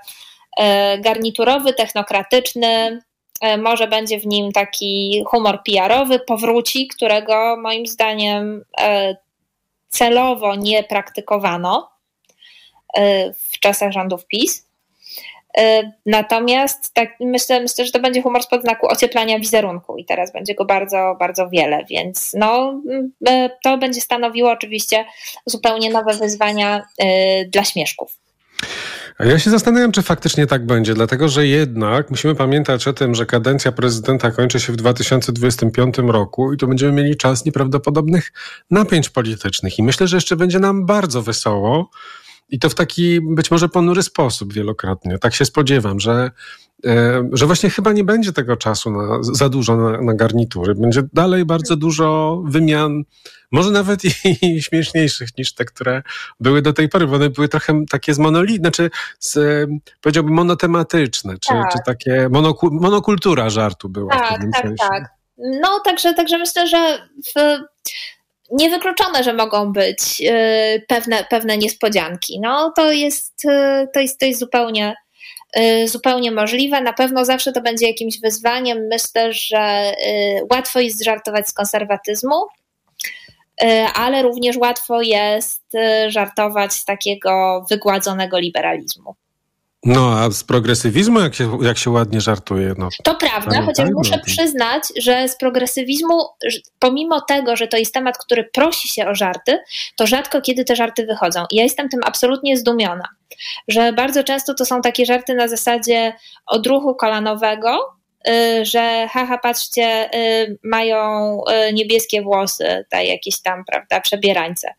[0.59, 3.03] e, garniturowy, technokratyczny,
[3.59, 9.17] może będzie w nim taki humor PR-owy, powróci, którego moim zdaniem e,
[9.89, 11.91] celowo nie praktykowano
[12.97, 14.69] e, w czasach rządów PiS.
[16.07, 20.55] Natomiast tak, myślę, myślę, że to będzie humor spod znaku ocieplania wizerunku i teraz będzie
[20.55, 22.81] go bardzo, bardzo wiele, więc no,
[23.63, 25.05] to będzie stanowiło oczywiście
[25.47, 26.87] zupełnie nowe wyzwania
[27.49, 28.24] dla śmieszków.
[29.19, 33.15] A ja się zastanawiam, czy faktycznie tak będzie, dlatego że jednak musimy pamiętać o tym,
[33.15, 38.33] że kadencja prezydenta kończy się w 2025 roku i tu będziemy mieli czas nieprawdopodobnych
[38.71, 39.79] napięć politycznych.
[39.79, 41.91] I myślę, że jeszcze będzie nam bardzo wesoło.
[42.49, 45.19] I to w taki być może ponury sposób wielokrotnie.
[45.19, 46.31] Tak się spodziewam, że,
[47.33, 50.75] że właśnie chyba nie będzie tego czasu na, za dużo na, na garnitury.
[50.75, 53.05] Będzie dalej bardzo dużo wymian,
[53.51, 54.01] może nawet
[54.43, 56.03] i śmieszniejszych niż te, które
[56.41, 59.39] były do tej pory, bo one były trochę takie z monoli, znaczy z,
[60.01, 61.73] powiedziałbym monotematyczne, czy, tak.
[61.73, 64.77] czy takie monoku, monokultura żartu była tak, w pewnym tak, sensie.
[64.91, 67.59] Tak, No, także, także myślę, że w
[68.53, 72.41] niewykluczone, że mogą być y, pewne, pewne niespodzianki.
[72.41, 73.43] No, to jest,
[73.95, 74.95] to jest, to jest zupełnie,
[75.87, 76.81] zupełnie możliwe.
[76.81, 78.87] Na pewno zawsze to będzie jakimś wyzwaniem.
[78.91, 79.95] Myślę, że
[80.51, 82.47] łatwo jest żartować z konserwatyzmu,
[83.95, 85.63] ale również łatwo jest
[86.09, 89.15] żartować z takiego wygładzonego liberalizmu.
[89.85, 92.75] No, a z progresywizmu, jak się, jak się ładnie żartuje.
[92.79, 96.21] No, to prawda, chociaż muszę przyznać, że z progresywizmu,
[96.79, 99.59] pomimo tego, że to jest temat, który prosi się o żarty,
[99.97, 101.45] to rzadko kiedy te żarty wychodzą.
[101.51, 103.09] I ja jestem tym absolutnie zdumiona,
[103.69, 106.13] że bardzo często to są takie żarty na zasadzie
[106.47, 107.79] odruchu kolanowego,
[108.63, 114.75] że haha, patrzcie, y, mają y, niebieskie włosy, te jakieś tam, prawda, przebierańce.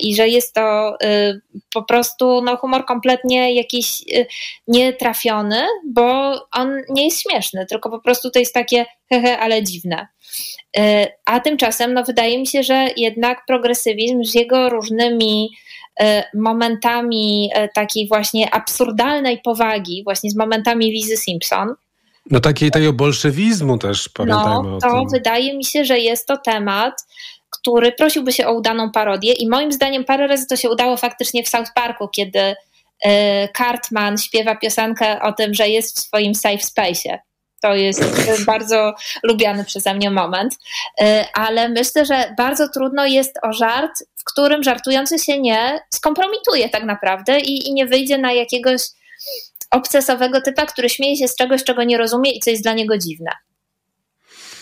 [0.00, 0.96] I że jest to
[1.74, 4.02] po prostu no, humor kompletnie jakiś
[4.68, 10.06] nietrafiony, bo on nie jest śmieszny, tylko po prostu to jest takie hehe, ale dziwne.
[11.24, 15.50] A tymczasem, no, wydaje mi się, że jednak progresywizm z jego różnymi
[16.34, 21.74] momentami takiej właśnie absurdalnej powagi, właśnie z momentami Lizy Simpson,
[22.30, 25.08] no takiej tego bolszewizmu też pamiętajmy no, o to tym.
[25.12, 27.06] wydaje mi się, że jest to temat,
[27.50, 31.44] który prosiłby się o udaną parodię i moim zdaniem parę razy to się udało faktycznie
[31.44, 32.54] w South Parku, kiedy y,
[33.56, 37.18] Cartman śpiewa piosenkę o tym, że jest w swoim safe space.
[37.62, 38.04] To jest
[38.46, 41.04] bardzo lubiany przeze mnie moment, y,
[41.34, 46.84] ale myślę, że bardzo trudno jest o żart, w którym żartujący się nie skompromituje tak
[46.84, 48.80] naprawdę i, i nie wyjdzie na jakiegoś
[49.76, 52.98] obcesowego typa, który śmieje się z czegoś, czego nie rozumie i co jest dla niego
[52.98, 53.30] dziwne.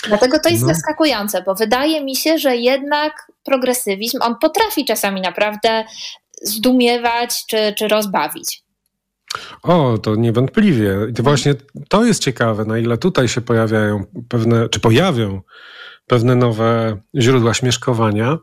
[0.09, 0.69] Dlatego to jest no.
[0.69, 5.85] zaskakujące, bo wydaje mi się, że jednak progresywizm, on potrafi czasami naprawdę
[6.43, 8.65] zdumiewać czy, czy rozbawić.
[9.63, 10.97] O, to niewątpliwie.
[11.11, 11.55] I to właśnie
[11.89, 15.41] to jest ciekawe, na ile tutaj się pojawiają pewne, czy pojawią
[16.07, 18.39] pewne nowe źródła śmieszkowania.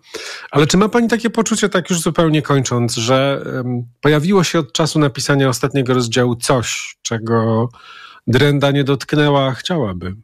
[0.51, 3.45] Ale czy ma Pani takie poczucie, tak już zupełnie kończąc, że
[4.01, 7.69] pojawiło się od czasu napisania ostatniego rozdziału coś, czego
[8.27, 10.15] Drenda nie dotknęła, a chciałaby?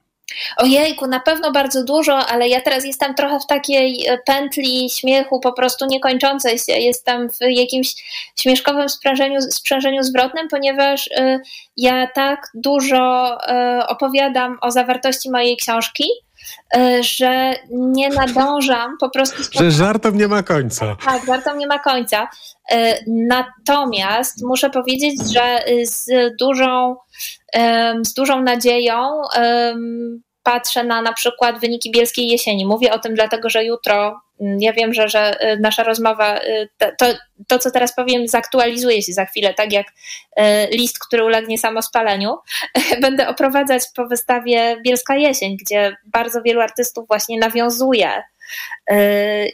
[0.57, 5.39] Ojejku, na pewno bardzo dużo, ale ja teraz jestem trochę w takiej e, pętli śmiechu
[5.39, 6.73] po prostu niekończącej się.
[6.73, 7.93] Jestem w jakimś
[8.39, 11.39] śmieszkowym sprzężeniu, sprzężeniu zwrotnym, ponieważ y,
[11.77, 13.37] ja tak dużo
[13.81, 16.03] y, opowiadam o zawartości mojej książki,
[17.01, 19.43] że nie nadążam po prostu.
[19.51, 20.97] Że żartom nie ma końca.
[21.05, 22.29] Tak, żartom nie ma końca.
[22.71, 26.95] E, natomiast muszę powiedzieć, że z dużą,
[28.05, 29.21] z dużą nadzieją
[30.47, 32.65] patrzę na na przykład wyniki Bielskiej Jesieni.
[32.65, 36.69] Mówię o tym dlatego, że jutro, mm, ja wiem, że, że y, nasza rozmowa, y,
[36.97, 37.05] to,
[37.47, 42.37] to, co teraz powiem, zaktualizuje się za chwilę, tak jak y, list, który ulegnie samospaleniu.
[43.01, 48.23] Będę oprowadzać po wystawie Bielska Jesień, gdzie bardzo wielu artystów właśnie nawiązuje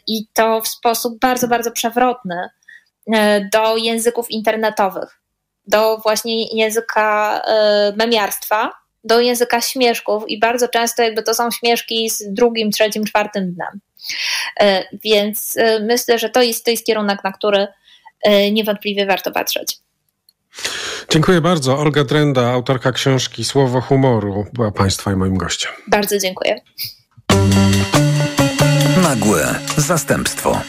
[0.08, 2.50] i to w sposób bardzo, bardzo przewrotny
[3.54, 5.22] do języków internetowych,
[5.68, 7.42] do właśnie języka
[7.96, 13.54] memiarstwa do języka śmieszków i bardzo często jakby to są śmieszki z drugim, trzecim, czwartym
[13.54, 13.80] dnem.
[14.60, 17.68] E, więc e, myślę, że to jest, to jest kierunek, na który
[18.24, 19.78] e, niewątpliwie warto patrzeć.
[21.10, 21.78] Dziękuję bardzo.
[21.78, 25.72] Olga Drenda, autorka książki Słowo humoru, była Państwa i moim gościem.
[25.88, 26.62] Bardzo dziękuję.
[29.04, 30.62] Nagłe zastępstwo.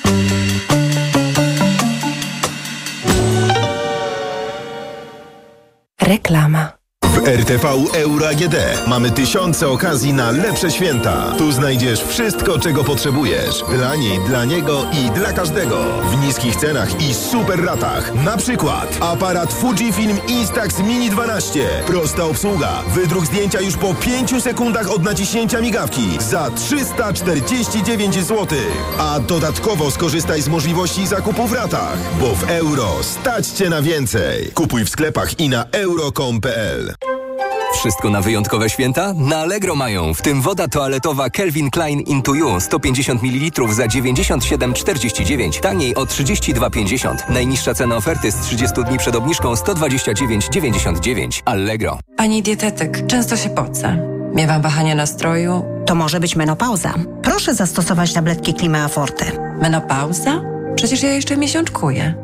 [6.03, 6.84] Reklama.
[7.15, 8.55] W RTV Euro AGD
[8.87, 11.33] mamy tysiące okazji na lepsze święta.
[11.39, 13.65] Tu znajdziesz wszystko, czego potrzebujesz.
[13.77, 15.85] Dla niej, dla niego i dla każdego.
[16.11, 18.15] W niskich cenach i super ratach.
[18.15, 21.69] Na przykład aparat Fujifilm Instax Mini 12.
[21.87, 22.83] Prosta obsługa.
[22.89, 26.19] Wydruk zdjęcia już po 5 sekundach od naciśnięcia migawki.
[26.21, 28.59] Za 349 zł.
[28.99, 31.99] A dodatkowo skorzystaj z możliwości zakupu w ratach.
[32.21, 34.51] Bo w euro stać Cię na więcej.
[34.55, 36.95] Kupuj w sklepach i na euro.com.pl.
[37.75, 39.13] Wszystko na wyjątkowe święta?
[39.17, 45.61] Na Allegro mają, w tym woda toaletowa Calvin Klein Into You 150 ml za 97,49,
[45.61, 47.17] taniej o 32,50.
[47.31, 51.43] Najniższa cena oferty z 30 dni przed obniżką 129,99.
[51.45, 51.99] Allegro.
[52.17, 53.99] Pani dietetyk, często się pocę.
[54.35, 55.65] Miewam wahania nastroju.
[55.87, 56.95] To może być menopauza.
[57.23, 59.25] Proszę zastosować tabletki Klima Forte.
[59.63, 60.43] Menopauza?
[60.77, 62.24] Przecież ja jeszcze miesiączkuję.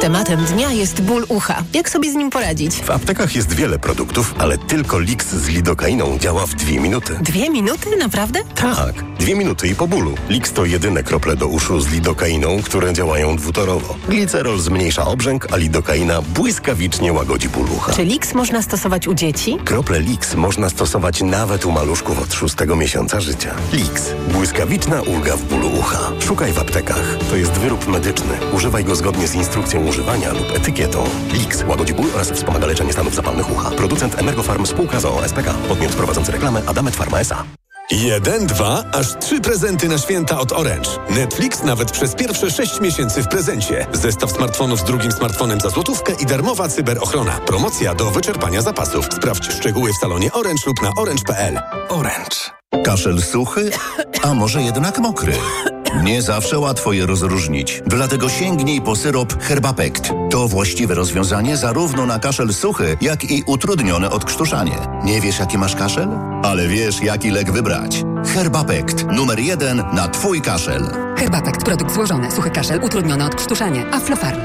[0.00, 1.62] Tematem dnia jest ból ucha.
[1.74, 2.74] Jak sobie z nim poradzić?
[2.76, 7.18] W aptekach jest wiele produktów, ale tylko Lix z lidokainą działa w dwie minuty.
[7.20, 7.96] Dwie minuty?
[7.98, 8.40] Naprawdę?
[8.54, 10.14] Tak, dwie minuty i po bólu.
[10.28, 13.94] Lix to jedyne krople do uszu z lidokainą, które działają dwutorowo.
[14.08, 17.92] Glicerol zmniejsza obrzęk, a lidokaina błyskawicznie łagodzi ból ucha.
[17.92, 19.56] Czy Lix można stosować u dzieci?
[19.64, 23.54] Krople Lix można stosować nawet u maluszków od szóstego miesiąca życia.
[23.72, 24.02] Lix.
[24.32, 25.98] Błyskawiczna ulga w bólu ucha.
[26.26, 27.16] Szukaj w aptekach.
[27.30, 28.32] To jest wyrób medyczny.
[28.52, 31.04] Używaj go zgodnie z instrukcją używania lub etykietą.
[31.32, 33.70] Lix łagodzi ból oraz wspomaga leczenie stanów zapalnych ucha.
[33.70, 35.54] Producent Emergofarm spółka z OSPK.
[35.68, 37.44] Podmiot prowadzący reklamę Adamet Pharma S.A.
[37.90, 40.90] Jeden, dwa, aż trzy prezenty na święta od Orange.
[41.10, 43.86] Netflix nawet przez pierwsze sześć miesięcy w prezencie.
[43.92, 47.40] Zestaw smartfonów z drugim smartfonem za złotówkę i darmowa cyberochrona.
[47.46, 49.06] Promocja do wyczerpania zapasów.
[49.14, 51.60] Sprawdź szczegóły w salonie Orange lub na orange.pl.
[51.88, 52.36] Orange.
[52.84, 53.70] Kaszel suchy,
[54.22, 55.32] a może jednak mokry?
[56.02, 60.10] Nie zawsze łatwo je rozróżnić, dlatego sięgnij po syrop Herbapekt.
[60.30, 64.78] To właściwe rozwiązanie zarówno na kaszel suchy, jak i utrudnione odkrztuszanie.
[65.04, 66.08] Nie wiesz, jaki masz kaszel?
[66.42, 68.04] Ale wiesz, jaki lek wybrać.
[68.34, 70.82] Herbapekt, numer jeden na Twój kaszel.
[71.16, 73.86] Herbapekt, produkt złożony, suchy kaszel, utrudnione odkrztuszanie.
[73.92, 74.40] Aflofarm.